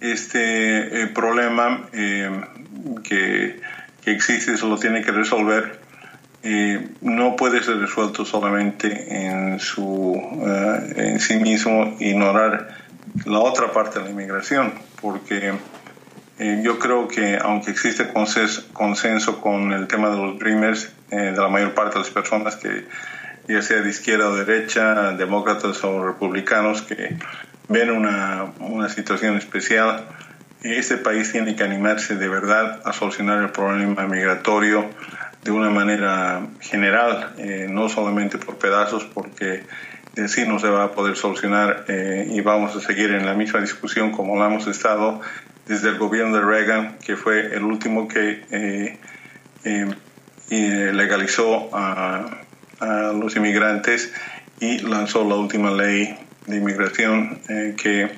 este 0.00 1.02
eh, 1.02 1.06
problema 1.08 1.88
em, 1.92 2.42
que, 3.02 3.60
que, 4.02 4.10
existe 4.12 4.56
se 4.56 4.66
lo 4.66 4.78
tiene 4.78 5.02
que 5.02 5.10
resolver. 5.10 5.80
Eh, 6.42 6.90
no 7.00 7.34
puede 7.34 7.62
ser 7.62 7.78
resuelto 7.78 8.24
solamente 8.24 9.26
en, 9.26 9.58
su, 9.58 10.14
eh, 10.46 11.12
en 11.12 11.20
sí 11.20 11.36
mismo, 11.36 11.96
ignorar 11.98 12.68
la 13.24 13.40
otra 13.40 13.72
parte 13.72 13.98
de 13.98 14.04
la 14.04 14.10
inmigración, 14.10 14.72
porque 15.00 15.54
yo 16.62 16.78
creo 16.78 17.08
que 17.08 17.36
aunque 17.36 17.72
existe 17.72 18.12
consenso, 18.12 19.40
con 19.40 19.72
el 19.72 19.88
tema 19.88 20.10
de 20.10 20.16
los 20.18 20.38
Dreamers, 20.38 20.92
de 21.10 21.32
la 21.32 21.48
mayor 21.48 21.74
parte 21.74 21.94
de 21.94 22.04
las 22.04 22.10
personas 22.10 22.54
que 22.54 22.84
ya 23.48 23.62
sea 23.62 23.80
de 23.80 23.90
izquierda 23.90 24.28
o 24.28 24.36
derecha, 24.36 25.12
demócratas 25.14 25.82
o 25.82 26.06
republicanos, 26.06 26.82
que 26.82 27.16
ven 27.68 27.90
una, 27.90 28.52
una 28.60 28.88
situación 28.88 29.36
especial, 29.36 30.06
este 30.62 30.96
país 30.96 31.30
tiene 31.30 31.54
que 31.54 31.62
animarse 31.62 32.16
de 32.16 32.28
verdad 32.28 32.80
a 32.84 32.92
solucionar 32.92 33.42
el 33.42 33.50
problema 33.50 34.06
migratorio 34.06 34.90
de 35.44 35.50
una 35.52 35.70
manera 35.70 36.46
general, 36.60 37.34
eh, 37.38 37.66
no 37.70 37.88
solamente 37.88 38.38
por 38.38 38.58
pedazos, 38.58 39.04
porque 39.04 39.64
sí 40.26 40.44
no 40.48 40.58
se 40.58 40.68
va 40.68 40.84
a 40.84 40.92
poder 40.92 41.16
solucionar 41.16 41.84
y 41.88 42.40
vamos 42.40 42.74
a 42.74 42.80
seguir 42.80 43.12
en 43.12 43.24
la 43.24 43.34
misma 43.34 43.60
discusión 43.60 44.10
como 44.10 44.36
la 44.36 44.46
hemos 44.46 44.66
estado 44.66 45.20
desde 45.68 45.90
el 45.90 45.98
gobierno 45.98 46.34
de 46.34 46.42
Reagan, 46.42 46.98
que 47.04 47.16
fue 47.16 47.54
el 47.54 47.62
último 47.62 48.08
que 48.08 48.42
eh, 48.50 48.98
eh, 50.50 50.92
legalizó 50.94 51.68
a, 51.72 52.44
los 52.80 53.34
inmigrantes 53.34 54.12
y 54.60 54.78
lanzó 54.78 55.28
la 55.28 55.34
última 55.34 55.72
ley 55.72 56.16
de 56.48 56.56
inmigración 56.56 57.40
eh, 57.48 57.74
que 57.76 58.10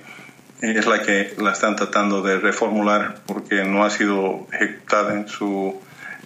es 0.61 0.87
la 0.87 1.03
que 1.03 1.35
la 1.39 1.53
están 1.53 1.77
tratando 1.77 2.23
de 2.23 2.39
reformular 2.39 3.21
porque 3.27 3.65
no 3.65 3.85
ha 3.85 3.91
sido 3.91 4.47
ejecutada 4.53 5.15
en 5.15 5.29
su 5.29 5.81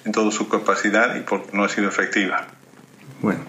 en 0.04 0.12
toda 0.12 0.30
su 0.30 0.48
capacidad 0.48 1.16
y 1.16 1.20
porque 1.20 1.56
no 1.56 1.64
ha 1.64 1.68
sido 1.68 1.88
efectiva. 1.88 2.46
Bueno, 3.22 3.40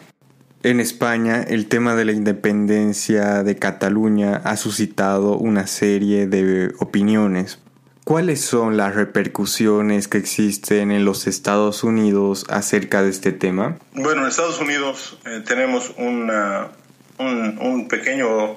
en 0.63 0.79
España 0.79 1.43
el 1.47 1.67
tema 1.67 1.95
de 1.95 2.05
la 2.05 2.13
independencia 2.13 3.43
de 3.43 3.57
Cataluña 3.57 4.41
ha 4.43 4.55
suscitado 4.57 5.37
una 5.37 5.67
serie 5.67 6.27
de 6.27 6.73
opiniones. 6.79 7.59
¿Cuáles 8.05 8.41
son 8.41 8.77
las 8.77 8.93
repercusiones 8.93 10.07
que 10.07 10.19
existen 10.19 10.91
en 10.91 11.05
los 11.05 11.25
Estados 11.25 11.83
Unidos 11.83 12.45
acerca 12.49 13.01
de 13.01 13.09
este 13.09 13.31
tema? 13.31 13.79
Bueno, 13.93 14.21
en 14.21 14.27
Estados 14.27 14.61
Unidos 14.61 15.17
eh, 15.25 15.41
tenemos 15.45 15.91
un, 17.17 17.57
un, 17.59 17.87
pequeño, 17.87 18.53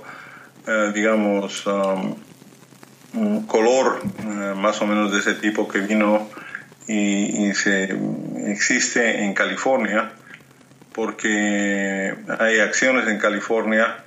eh, 0.67 0.93
digamos, 0.95 1.67
um, 1.67 3.47
color 3.47 4.01
eh, 4.03 4.55
más 4.57 4.81
o 4.83 4.87
menos 4.87 5.13
de 5.13 5.19
ese 5.19 5.35
tipo 5.35 5.69
que 5.69 5.81
vino 5.81 6.29
y, 6.87 7.49
y, 7.49 7.55
se 7.55 7.97
existe 8.47 9.25
en 9.25 9.35
California, 9.35 10.13
porque 10.93 12.15
hay 12.39 12.61
acciones 12.61 13.09
en 13.09 13.19
California 13.19 14.05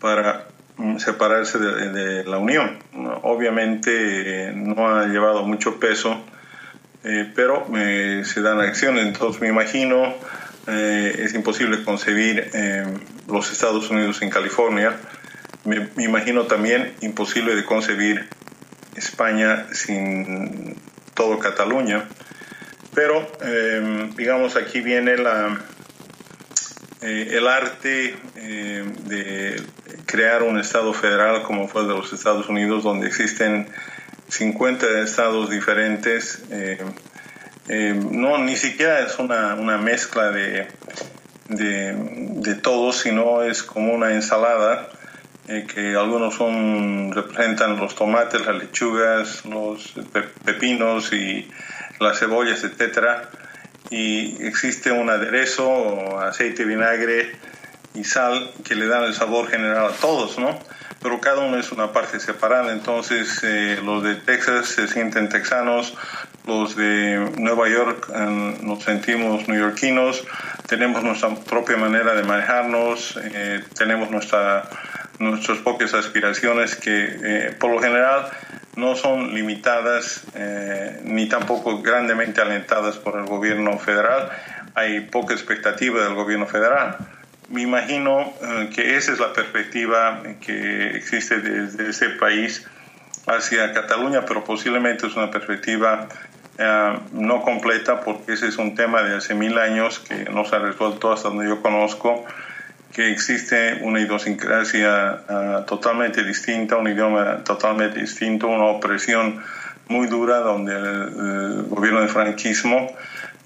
para 0.00 0.46
Mm, 0.78 0.98
separarse 0.98 1.58
de, 1.58 2.24
la 2.24 2.36
Unión. 2.38 2.78
Obviamente 3.22 4.52
no 4.54 4.88
ha 4.88 5.06
llevado 5.06 5.42
mucho 5.42 5.80
peso, 5.80 6.22
eh, 7.02 7.32
pero 7.34 7.66
eh, 7.74 8.22
se 8.24 8.42
dan 8.42 8.60
acciones. 8.60 9.06
Entonces 9.06 9.40
me 9.40 9.48
imagino, 9.48 10.14
eh, 10.66 11.22
es 11.24 11.34
imposible 11.34 11.82
concebir 11.84 12.50
los 13.28 13.50
Estados 13.52 13.90
Unidos 13.90 14.22
en 14.22 14.30
California. 14.30 14.96
Me, 15.64 15.88
imagino 15.98 16.44
también 16.44 16.94
imposible 17.00 17.54
de 17.56 17.64
concebir 17.64 18.28
España 18.94 19.66
sin 19.72 20.76
todo 21.14 21.38
Cataluña. 21.38 22.08
Pero, 22.94 23.30
digamos, 24.16 24.56
aquí 24.56 24.80
viene 24.80 25.18
la, 25.18 25.60
el 27.02 27.46
arte 27.46 28.16
de 28.34 29.62
crear 30.06 30.42
un 30.42 30.58
Estado 30.58 30.94
federal 30.94 31.42
como 31.42 31.68
fue 31.68 31.82
de 31.82 31.88
los 31.88 32.12
Estados 32.12 32.48
Unidos, 32.48 32.84
donde 32.84 33.08
existen 33.08 33.68
50 34.28 35.00
estados 35.00 35.50
diferentes. 35.50 36.42
Eh, 37.68 37.94
no, 38.10 38.38
ni 38.38 38.56
siquiera 38.56 39.00
es 39.00 39.18
una, 39.18 39.54
una 39.54 39.76
mezcla 39.78 40.30
de, 40.30 40.68
de, 41.48 42.54
todos, 42.62 42.98
sino 42.98 43.42
es 43.42 43.62
como 43.62 43.92
una 43.92 44.12
ensalada. 44.12 44.88
Eh, 45.48 45.64
que 45.72 45.94
algunos 45.94 46.34
son 46.34 47.12
representan 47.12 47.76
los 47.78 47.94
tomates, 47.94 48.44
las 48.44 48.56
lechugas, 48.56 49.44
los 49.44 49.94
pepinos 50.44 51.12
y 51.12 51.48
las 52.00 52.18
cebollas, 52.18 52.64
etcétera, 52.64 53.30
y 53.88 54.44
existe 54.44 54.90
un 54.90 55.08
aderezo, 55.08 56.18
aceite, 56.18 56.64
vinagre, 56.64 57.36
y 57.94 58.02
sal 58.02 58.50
que 58.64 58.74
le 58.74 58.88
dan 58.88 59.04
el 59.04 59.14
sabor 59.14 59.48
general 59.48 59.86
a 59.86 59.92
todos, 59.92 60.36
¿no? 60.36 60.58
pero 61.06 61.20
cada 61.20 61.42
uno 61.42 61.56
es 61.56 61.70
una 61.70 61.92
parte 61.92 62.18
separada. 62.18 62.72
Entonces, 62.72 63.40
eh, 63.44 63.80
los 63.84 64.02
de 64.02 64.16
Texas 64.16 64.66
se 64.66 64.88
sienten 64.88 65.28
texanos, 65.28 65.94
los 66.46 66.76
de 66.76 67.32
Nueva 67.38 67.68
York 67.68 68.08
eh, 68.14 68.58
nos 68.62 68.82
sentimos 68.82 69.48
neoyorquinos, 69.48 70.24
tenemos 70.68 71.02
nuestra 71.02 71.34
propia 71.34 71.76
manera 71.76 72.14
de 72.14 72.22
manejarnos, 72.22 73.18
eh, 73.22 73.62
tenemos 73.76 74.10
nuestra, 74.10 74.68
nuestras 75.18 75.58
propias 75.58 75.94
aspiraciones 75.94 76.76
que 76.76 77.54
por 77.58 77.70
lo 77.72 77.78
general 77.80 78.28
no 78.76 78.94
son 78.94 79.34
limitadas 79.34 80.24
ni 81.04 81.28
tampoco 81.28 81.80
grandemente 81.80 82.40
alentadas 82.40 82.96
por 82.96 83.18
el 83.18 83.24
gobierno 83.24 83.78
federal. 83.78 84.28
Hay 84.74 85.00
poca 85.00 85.32
expectativa 85.32 86.02
del 86.02 86.14
gobierno 86.14 86.46
federal 86.46 86.98
me 87.48 87.62
imagino 87.62 88.34
eh, 88.42 88.70
que 88.74 88.96
esa 88.96 89.12
es 89.12 89.20
la 89.20 89.32
perspectiva 89.32 90.22
que 90.40 90.96
existe 90.96 91.38
desde 91.40 91.90
ese 91.90 92.10
país 92.10 92.66
hacia 93.26 93.72
Cataluña, 93.72 94.24
pero 94.24 94.44
posiblemente 94.44 95.06
es 95.06 95.14
una 95.16 95.30
perspectiva 95.30 96.08
eh, 96.58 96.98
no 97.12 97.42
completa 97.42 98.00
porque 98.00 98.34
ese 98.34 98.48
es 98.48 98.56
un 98.58 98.74
tema 98.74 99.02
de 99.02 99.16
hace 99.16 99.34
mil 99.34 99.58
años 99.58 99.98
que 99.98 100.24
no 100.30 100.44
se 100.44 100.56
ha 100.56 100.58
resuelto 100.58 101.12
hasta 101.12 101.28
donde 101.28 101.48
yo 101.48 101.62
conozco, 101.62 102.24
que 102.92 103.10
existe 103.10 103.80
una 103.82 104.00
idiosincrasia 104.00 105.22
eh, 105.28 105.64
totalmente 105.66 106.24
distinta, 106.24 106.76
un 106.76 106.88
idioma 106.88 107.44
totalmente 107.44 108.00
distinto, 108.00 108.48
una 108.48 108.64
opresión 108.66 109.42
muy 109.88 110.06
dura 110.06 110.38
donde 110.38 110.74
el, 110.74 111.62
gobierno 111.68 112.00
del 112.00 112.08
franquismo, 112.08 112.92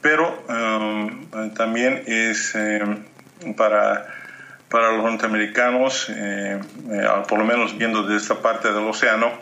pero 0.00 0.42
también 1.54 2.02
es 2.06 2.56
para, 3.56 4.06
para 4.70 4.92
los 4.92 5.04
norteamericanos, 5.04 6.08
eh, 6.10 6.60
eh, 6.90 7.08
por 7.28 7.38
lo 7.38 7.44
menos 7.44 7.76
viendo 7.76 8.04
de 8.04 8.16
esta 8.16 8.36
parte 8.36 8.72
del 8.72 8.84
océano, 8.84 9.32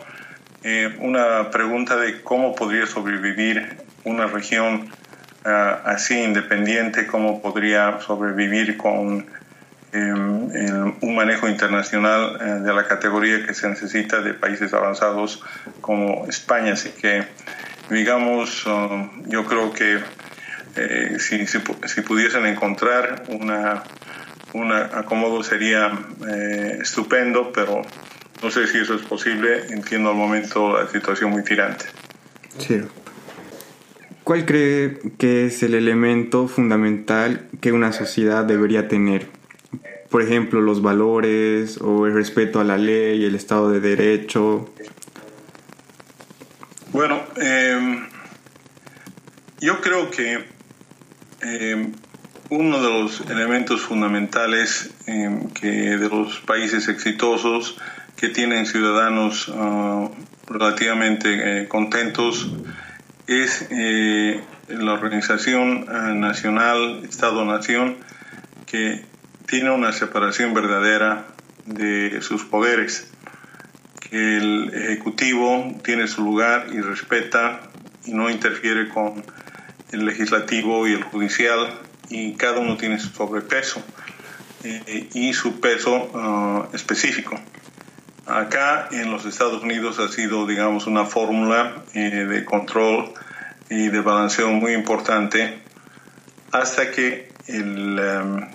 eh, 0.69 0.97
una 0.99 1.51
pregunta 1.51 1.97
de 1.97 2.21
cómo 2.23 2.55
podría 2.55 2.87
sobrevivir 2.87 3.79
una 4.05 4.27
región 4.27 4.91
así 5.45 6.21
independiente, 6.23 7.07
cómo 7.07 7.41
podría 7.41 8.01
sobrevivir 8.01 8.77
con 8.77 9.25
un 9.95 11.15
manejo 11.15 11.49
internacional 11.49 12.63
de 12.63 12.75
la 12.75 12.87
categoría 12.87 13.47
que 13.47 13.55
se 13.55 13.67
necesita 13.67 14.21
de 14.21 14.35
países 14.35 14.75
avanzados 14.75 15.43
como 15.81 16.27
España. 16.29 16.75
Así 16.75 16.91
que, 16.91 17.25
digamos, 17.89 18.67
um, 18.67 19.27
yo 19.27 19.47
creo 19.47 19.73
que 19.73 20.01
eh, 20.79 21.17
si, 21.19 21.47
si, 21.47 22.01
pudiesen 22.03 22.47
encontrar 22.47 23.25
una, 23.29 23.83
un 24.53 24.73
acomodo 24.73 25.43
sería 25.43 25.91
eh, 26.29 26.79
estupendo, 26.81 27.53
pero 27.53 27.83
no 28.43 28.51
sé 28.51 28.67
si 28.67 28.79
eso 28.79 28.95
es 28.95 29.03
posible. 29.03 29.67
Entiendo 29.71 30.11
al 30.11 30.17
momento 30.17 30.79
la 30.79 30.89
situación 30.89 31.31
muy 31.31 31.43
tirante. 31.45 31.87
Sí. 32.59 32.81
¿Cuál 34.25 34.45
cree 34.45 34.99
que 35.17 35.47
es 35.47 35.63
el 35.63 35.75
elemento 35.75 36.49
fundamental 36.49 37.49
que 37.61 37.73
una 37.73 37.93
sociedad 37.93 38.45
debería 38.45 38.87
tener? 38.87 39.29
Por 40.11 40.23
ejemplo, 40.23 40.61
los 40.61 40.83
valores 40.83 41.79
o 41.81 42.07
el 42.07 42.15
respeto 42.15 42.61
a 42.61 42.65
la 42.65 42.77
ley, 42.79 43.25
el 43.25 43.35
Estado 43.35 43.71
de 43.71 43.81
Derecho. 43.81 44.71
Bueno, 46.93 47.23
eh, 47.41 48.07
yo 49.61 49.81
creo 49.81 50.11
que 50.11 50.45
eh, 51.43 51.93
uno 52.51 52.83
de 52.83 53.01
los 53.01 53.21
elementos 53.31 53.83
fundamentales 53.83 54.91
eh, 55.07 55.49
que 55.59 55.69
de 55.69 56.09
los 56.09 56.41
países 56.41 56.89
exitosos 56.89 57.77
que 58.19 58.29
tienen 58.29 58.67
ciudadanos 58.67 59.51
ah, 59.55 60.09
relativamente 60.49 61.63
eh, 61.63 61.69
contentos 61.69 62.51
es 63.29 63.69
la 64.69 64.93
organización 64.93 65.87
ah, 65.89 66.13
nacional, 66.15 67.05
Estado-Nación, 67.05 67.97
que 68.67 69.05
tiene 69.47 69.71
una 69.71 69.93
separación 69.93 70.53
verdadera 70.53 71.27
de 71.65 72.21
sus 72.21 72.45
poderes, 72.45 73.11
que 74.01 74.37
el 74.39 74.73
Ejecutivo 74.75 75.79
tiene 75.85 76.09
su 76.09 76.23
lugar 76.23 76.67
y 76.73 76.81
respeta 76.81 77.61
y 78.05 78.13
no 78.13 78.31
interfiere 78.31 78.89
con 78.89 79.25
el 79.93 80.07
legislativo 80.07 80.89
y 80.89 80.93
el 80.93 81.05
judicial, 81.05 81.79
y 82.11 82.35
cada 82.35 82.59
uno 82.59 82.77
tiene 82.77 82.99
su 82.99 83.11
sobrepeso 83.11 83.83
eh, 84.65 85.09
y 85.15 85.33
su 85.35 85.61
peso 85.61 86.11
ah, 86.15 86.69
específico. 86.73 87.39
Acá 88.29 88.89
en 88.91 89.11
los 89.11 89.25
Estados 89.25 89.63
Unidos 89.63 89.99
ha 89.99 90.09
sido, 90.09 90.47
digamos, 90.47 90.87
una 90.87 91.05
fórmula 91.05 91.83
eh, 91.95 92.27
de 92.27 92.45
control 92.45 93.13
y 93.71 93.89
de 93.89 94.01
balanceo 94.01 94.49
muy 94.51 94.75
importante 94.75 95.59
hasta 96.53 96.91
que 96.91 97.33
el, 97.47 97.99
em, 97.99 98.49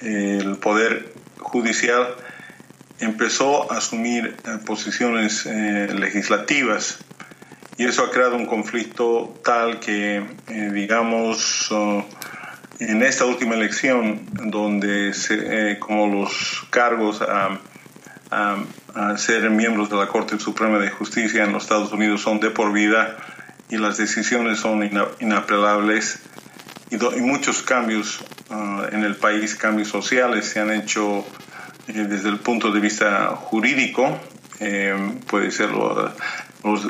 el 0.00 0.56
Poder 0.56 1.12
Judicial 1.38 2.14
empezó 2.98 3.70
a 3.70 3.78
asumir 3.78 4.36
eh, 4.44 4.58
posiciones 4.64 5.46
legislativas. 5.46 6.98
Y 7.78 7.84
eso 7.84 8.04
ha 8.04 8.10
creado 8.10 8.36
un 8.36 8.46
conflicto 8.46 9.38
tal 9.44 9.80
que, 9.80 10.24
eh, 10.48 10.70
digamos, 10.72 11.70
uh, 11.70 12.02
en 12.78 13.02
esta 13.02 13.26
última 13.26 13.54
elección, 13.54 14.26
donde 14.32 15.12
eh, 15.30 15.76
como 15.78 16.06
los 16.06 16.66
cargos 16.70 17.20
a, 18.30 18.56
ser 19.16 19.50
miembros 19.50 19.90
de 19.90 19.96
la 19.96 20.08
Corte 20.08 20.38
Suprema 20.38 20.78
de 20.78 20.90
Justicia 20.90 21.44
en 21.44 21.52
los 21.52 21.64
Estados 21.64 21.92
Unidos 21.92 22.22
son 22.22 22.40
de 22.40 22.50
por 22.50 22.72
vida 22.72 23.16
y 23.68 23.76
las 23.76 23.96
decisiones 23.96 24.60
son 24.60 24.88
inapelables 25.20 26.20
y, 26.90 26.96
muchos 27.20 27.62
cambios 27.62 28.20
uh, 28.50 28.94
en 28.94 29.04
el 29.04 29.16
país, 29.16 29.54
cambios 29.54 29.88
sociales, 29.88 30.46
se 30.46 30.60
han 30.60 30.70
hecho 30.70 31.26
eh, 31.88 31.92
desde 32.08 32.28
el 32.28 32.38
punto 32.38 32.70
de 32.70 32.80
vista 32.80 33.28
jurídico, 33.36 34.18
puede 35.26 35.50
ser 35.50 35.70
los 35.70 36.84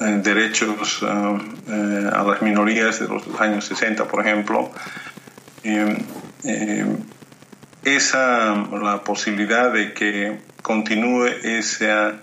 eh, 0.00 0.20
derechos 0.22 1.02
eh, 1.02 1.38
eh, 1.68 2.10
a 2.12 2.22
las 2.22 2.40
minorías 2.42 3.00
de 3.00 3.08
los 3.08 3.22
años 3.38 3.66
60, 3.66 4.06
por 4.06 4.26
ejemplo. 4.26 4.70
Esa, 7.96 8.54
la 8.82 9.02
posibilidad 9.04 9.72
de 9.72 9.92
que 9.92 10.38
continúe 10.62 11.26
esa, 11.42 12.14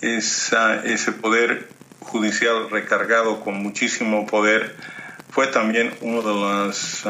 esa, 0.00 0.84
ese 0.84 1.12
poder 1.12 1.68
judicial 2.00 2.70
recargado 2.70 3.40
con 3.40 3.62
muchísimo 3.62 4.26
poder 4.26 4.76
fue 5.30 5.46
también 5.46 5.94
uno 6.00 6.22
de 6.22 6.34
los 6.34 7.04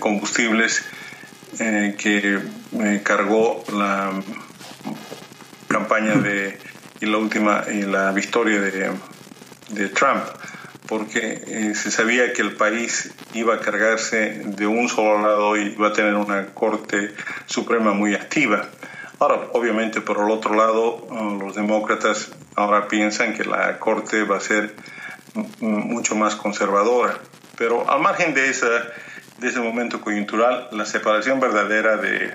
combustibles 0.00 0.84
que 1.58 2.40
cargó 3.02 3.62
la 3.72 4.12
campaña 5.68 6.14
de 6.14 6.58
y 7.00 7.06
la 7.06 7.18
última 7.18 7.64
y 7.70 7.82
la 7.82 8.12
victoria 8.12 8.60
de 8.60 9.88
Trump, 9.88 10.22
porque 10.92 11.42
eh, 11.46 11.74
se 11.74 11.90
sabía 11.90 12.34
que 12.34 12.42
el 12.42 12.52
país 12.52 13.14
iba 13.32 13.54
a 13.54 13.60
cargarse 13.60 14.42
de 14.44 14.66
un 14.66 14.90
solo 14.90 15.22
lado 15.22 15.56
y 15.56 15.72
iba 15.72 15.88
a 15.88 15.92
tener 15.94 16.14
una 16.16 16.48
Corte 16.48 17.14
Suprema 17.46 17.94
muy 17.94 18.14
activa. 18.14 18.68
Ahora, 19.18 19.40
obviamente, 19.54 20.02
por 20.02 20.18
el 20.18 20.30
otro 20.30 20.54
lado, 20.54 20.96
uh, 20.96 21.38
los 21.38 21.54
demócratas 21.54 22.32
ahora 22.56 22.88
piensan 22.88 23.32
que 23.32 23.42
la 23.42 23.78
Corte 23.78 24.24
va 24.24 24.36
a 24.36 24.40
ser 24.40 24.74
mucho 25.60 26.14
más 26.14 26.36
conservadora. 26.36 27.14
Pero 27.56 27.90
al 27.90 28.02
margen 28.02 28.34
de, 28.34 28.50
esa, 28.50 28.68
de 29.38 29.48
ese 29.48 29.60
momento 29.60 30.02
coyuntural, 30.02 30.68
la 30.72 30.84
separación 30.84 31.40
verdadera 31.40 31.96
de, 31.96 32.34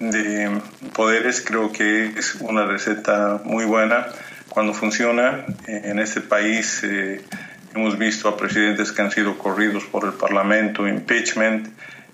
de 0.00 0.60
poderes 0.92 1.40
creo 1.40 1.72
que 1.72 2.08
es 2.08 2.34
una 2.42 2.66
receta 2.66 3.40
muy 3.42 3.64
buena 3.64 4.06
cuando 4.50 4.74
funciona. 4.74 5.46
En 5.66 5.98
este 5.98 6.20
país 6.20 6.82
eh, 6.84 7.24
hemos 7.76 7.98
visto 7.98 8.28
a 8.28 8.36
presidentes 8.36 8.90
que 8.90 9.02
han 9.02 9.10
sido 9.10 9.36
corridos 9.36 9.84
por 9.84 10.04
el 10.06 10.14
Parlamento, 10.14 10.88
impeachment, 10.88 11.68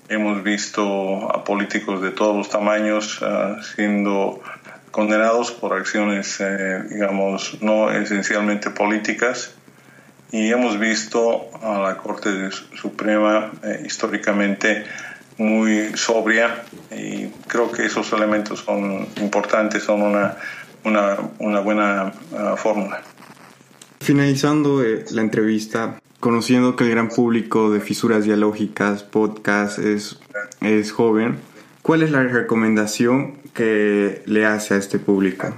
hemos 0.09 0.43
visto 0.43 1.31
a 1.31 1.45
políticos 1.45 2.03
de 2.03 2.11
todos 2.11 2.37
los 2.37 2.49
tamaños 2.49 3.21
ah, 3.23 3.59
siendo 3.77 4.43
condenados 4.91 5.53
por 5.53 5.73
acciones, 5.73 6.41
eh, 6.41 6.83
digamos, 6.91 7.59
no 7.63 7.91
esencialmente 7.91 8.71
políticas. 8.71 9.55
Y 10.33 10.51
hemos 10.51 10.79
visto 10.79 11.49
a 11.63 11.79
la 11.79 11.97
Corte 11.97 12.51
Suprema 12.75 13.53
eh, 13.63 13.85
históricamente 13.87 14.85
muy 15.39 15.97
sobria 15.97 16.63
y 16.91 17.29
creo 17.47 17.71
que 17.71 17.87
esos 17.87 18.13
elementos 18.13 18.61
son 18.61 19.07
importantes, 19.17 19.85
son 19.85 20.03
una, 20.03 21.17
buena 21.61 22.13
fórmula. 22.57 23.03
Finalizando 24.03 24.83
eh, 24.83 25.05
la 25.13 25.23
entrevista, 25.23 26.01
conociendo 26.19 26.75
que 26.75 26.83
el 26.83 26.91
gran 26.91 27.09
público 27.09 27.71
de 27.71 27.81
Fisuras 27.81 28.25
Dialógicas, 28.25 29.05
podcast, 29.05 29.79
es, 29.79 30.19
es 30.61 30.91
joven, 30.91 31.39
¿cuál 31.83 32.03
es 32.03 32.11
la 32.11 32.25
recomendación 32.25 33.39
que 33.55 34.23
le 34.27 34.45
hace 34.45 34.75
a 34.75 34.79
este 34.79 34.99
público? 34.99 35.55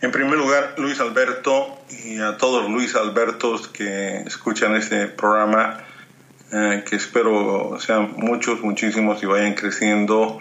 En 0.00 0.10
primer 0.10 0.38
lugar, 0.38 0.74
Luis 0.78 1.00
Alberto 1.00 1.78
y 2.02 2.18
a 2.18 2.38
todos 2.38 2.70
Luis 2.70 2.96
Albertos 2.96 3.68
que 3.68 4.22
escuchan 4.22 4.74
este 4.74 5.06
programa, 5.06 5.84
eh, 6.50 6.82
que 6.88 6.96
espero 6.96 7.78
sean 7.78 8.14
muchos, 8.16 8.62
muchísimos 8.62 9.22
y 9.22 9.26
vayan 9.26 9.52
creciendo. 9.52 10.40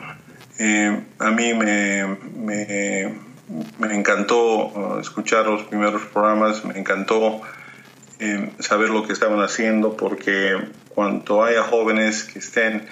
Eh, 0.58 1.04
a 1.20 1.32
mí 1.32 1.54
me, 1.54 2.18
me, 2.34 3.31
me, 3.80 3.96
encantó 3.96 4.68
uh, 4.68 5.00
escuchar 5.00 5.46
los 5.46 5.64
primeros 5.64 6.04
programas, 6.04 6.64
me 6.66 6.78
encantó 6.78 7.42
eh, 8.20 8.52
saber 8.60 8.90
lo 8.90 9.06
que 9.08 9.14
estaban 9.14 9.40
haciendo, 9.42 9.98
porque 9.98 10.58
cuanto 10.90 11.44
haya 11.44 11.64
jóvenes 11.64 12.24
que 12.24 12.40
estén 12.40 12.88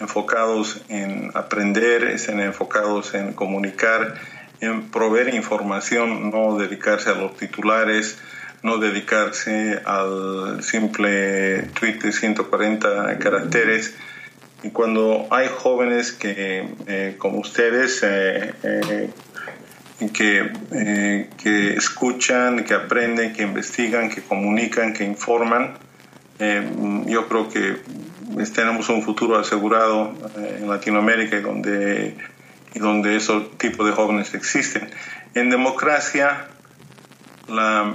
enfocados 0.00 0.82
en 0.88 1.30
aprender, 1.34 2.04
estén 2.04 2.40
enfocados 2.40 3.14
en 3.14 3.32
comunicar, 3.32 4.14
en 4.60 4.90
proveer 4.90 5.34
información, 5.34 6.30
no 6.30 6.56
dedicarse 6.58 7.10
a 7.10 7.14
los 7.14 7.36
titulares, 7.36 8.18
no 8.62 8.78
dedicarse 8.78 9.80
al 9.84 10.62
simple 10.62 11.62
tweet 11.78 11.98
de 12.00 12.12
140 12.12 13.18
caracteres. 13.18 13.94
Y 14.62 14.70
cuando 14.70 15.26
hay 15.30 15.48
jóvenes 15.48 16.12
que, 16.12 16.68
eh, 16.86 17.16
como 17.18 17.38
ustedes, 17.38 18.00
eh, 18.02 19.10
eh, 20.00 20.10
que, 20.12 21.28
que 21.42 21.74
escuchan, 21.74 22.64
que 22.64 22.74
aprenden, 22.74 23.32
que 23.32 23.42
investigan, 23.42 24.10
que 24.10 24.22
comunican, 24.22 24.92
que 24.92 25.04
informan, 25.04 25.78
yo 27.06 27.28
creo 27.28 27.48
que 27.48 27.76
tenemos 28.52 28.88
un 28.88 29.02
futuro 29.02 29.38
asegurado 29.38 30.12
en 30.36 30.68
Latinoamérica 30.68 31.36
y 31.36 31.40
donde 31.40 32.16
y 32.74 32.80
donde 32.80 33.16
esos 33.16 33.56
tipos 33.56 33.86
de 33.86 33.92
jóvenes 33.92 34.34
existen. 34.34 34.90
En 35.34 35.48
democracia, 35.48 36.48
la, 37.48 37.94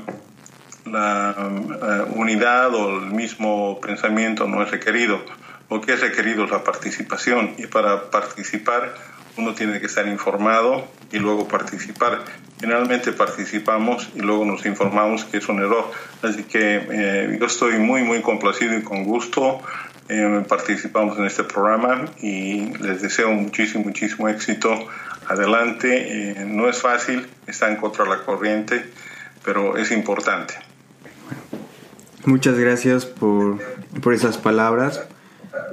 la 0.86 1.36
eh, 1.38 2.12
unidad 2.16 2.74
o 2.74 3.00
el 3.00 3.12
mismo 3.12 3.80
pensamiento 3.82 4.48
no 4.48 4.64
es 4.64 4.72
requerido. 4.72 5.22
Lo 5.70 5.82
que 5.82 5.94
es 5.94 6.02
requerido 6.02 6.46
es 6.46 6.52
la 6.52 6.64
participación 6.64 7.56
y 7.58 7.68
para 7.68 8.10
participar 8.10 8.96
uno 9.38 9.54
tiene 9.54 9.80
que 9.80 9.86
estar 9.86 10.08
informado 10.08 10.88
y 11.12 11.20
luego 11.20 11.48
participar. 11.48 12.24
Generalmente 12.60 13.14
participamos 13.14 14.10
y 14.16 14.20
luego 14.20 14.46
nos 14.46 14.66
informamos 14.66 15.26
que 15.26 15.38
es 15.38 15.48
un 15.48 15.60
error. 15.60 15.92
Así 16.22 16.44
que 16.44 16.88
eh, 16.92 17.38
yo 17.40 17.46
estoy 17.46 17.78
muy, 17.78 18.04
muy 18.04 18.22
complacido 18.22 18.78
y 18.78 18.84
con 18.84 19.04
gusto 19.04 19.62
eh, 20.10 20.44
participamos 20.48 21.18
en 21.18 21.26
este 21.26 21.44
programa 21.44 22.06
y 22.22 22.74
les 22.78 23.02
deseo 23.02 23.32
muchísimo, 23.32 23.86
muchísimo 23.86 24.28
éxito. 24.28 24.88
Adelante, 25.28 26.32
eh, 26.32 26.46
no 26.46 26.68
es 26.68 26.82
fácil, 26.82 27.28
están 27.48 27.76
contra 27.76 28.06
la 28.06 28.24
corriente, 28.24 28.84
pero 29.46 29.78
es 29.78 29.92
importante. 29.92 30.56
Muchas 32.26 32.58
gracias 32.58 33.06
por, 33.06 33.60
por 34.02 34.14
esas 34.14 34.38
palabras 34.38 35.08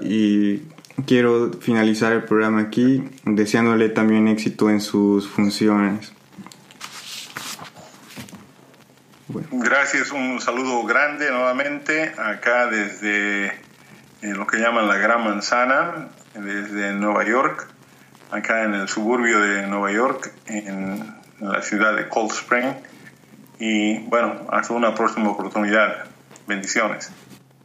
y 0.03 0.63
quiero 1.05 1.53
finalizar 1.61 2.13
el 2.13 2.25
programa 2.25 2.61
aquí 2.63 3.05
deseándole 3.25 3.89
también 3.89 4.29
éxito 4.29 4.71
en 4.71 4.81
sus 4.81 5.29
funciones. 5.29 6.13
Gracias, 9.51 10.13
un 10.13 10.41
saludo 10.41 10.85
grande 10.85 11.31
nuevamente 11.31 12.13
acá 12.17 12.69
desde 12.69 13.53
lo 14.23 14.47
que 14.47 14.59
llaman 14.59 14.89
la 14.89 14.97
Gran 14.97 15.25
Manzana, 15.25 16.09
desde 16.35 16.93
Nueva 16.93 17.25
York, 17.25 17.69
acá 18.31 18.63
en 18.65 18.75
el 18.75 18.89
suburbio 18.89 19.41
de 19.41 19.67
Nueva 19.67 19.93
York, 19.93 20.33
en 20.47 21.15
la 21.41 21.61
ciudad 21.63 21.97
de 21.97 22.09
Cold 22.09 22.31
Spring. 22.31 22.75
Y 23.59 23.99
bueno, 24.07 24.47
hasta 24.51 24.73
una 24.75 24.95
próxima 24.95 25.31
oportunidad. 25.31 26.07
Bendiciones. 26.47 27.11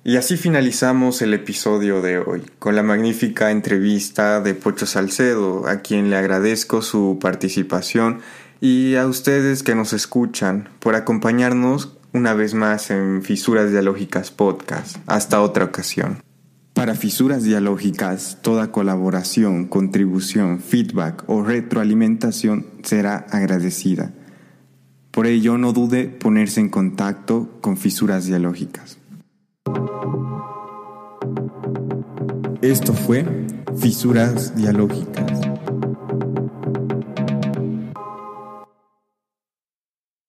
Y 0.03 0.15
así 0.15 0.35
finalizamos 0.35 1.21
el 1.21 1.31
episodio 1.35 2.01
de 2.01 2.17
hoy, 2.17 2.41
con 2.57 2.75
la 2.75 2.81
magnífica 2.81 3.51
entrevista 3.51 4.41
de 4.41 4.55
Pocho 4.55 4.87
Salcedo, 4.87 5.67
a 5.67 5.81
quien 5.81 6.09
le 6.09 6.15
agradezco 6.15 6.81
su 6.81 7.19
participación 7.21 8.21
y 8.59 8.95
a 8.95 9.05
ustedes 9.05 9.61
que 9.61 9.75
nos 9.75 9.93
escuchan 9.93 10.69
por 10.79 10.95
acompañarnos 10.95 11.97
una 12.13 12.33
vez 12.33 12.55
más 12.55 12.89
en 12.89 13.21
Fisuras 13.21 13.69
Dialógicas 13.69 14.31
Podcast. 14.31 14.97
Hasta 15.05 15.39
otra 15.39 15.65
ocasión. 15.65 16.17
Para 16.73 16.95
fisuras 16.95 17.43
dialógicas, 17.43 18.39
toda 18.41 18.71
colaboración, 18.71 19.67
contribución, 19.67 20.61
feedback 20.61 21.23
o 21.27 21.43
retroalimentación 21.43 22.65
será 22.81 23.27
agradecida. 23.29 24.13
Por 25.11 25.27
ello, 25.27 25.59
no 25.59 25.73
dude 25.73 26.05
ponerse 26.05 26.59
en 26.59 26.69
contacto 26.69 27.59
con 27.61 27.77
fisuras 27.77 28.25
dialógicas. 28.25 29.00
Esto 32.61 32.93
fue 32.93 33.25
Fisuras 33.75 34.55
Dialógicas. 34.55 35.50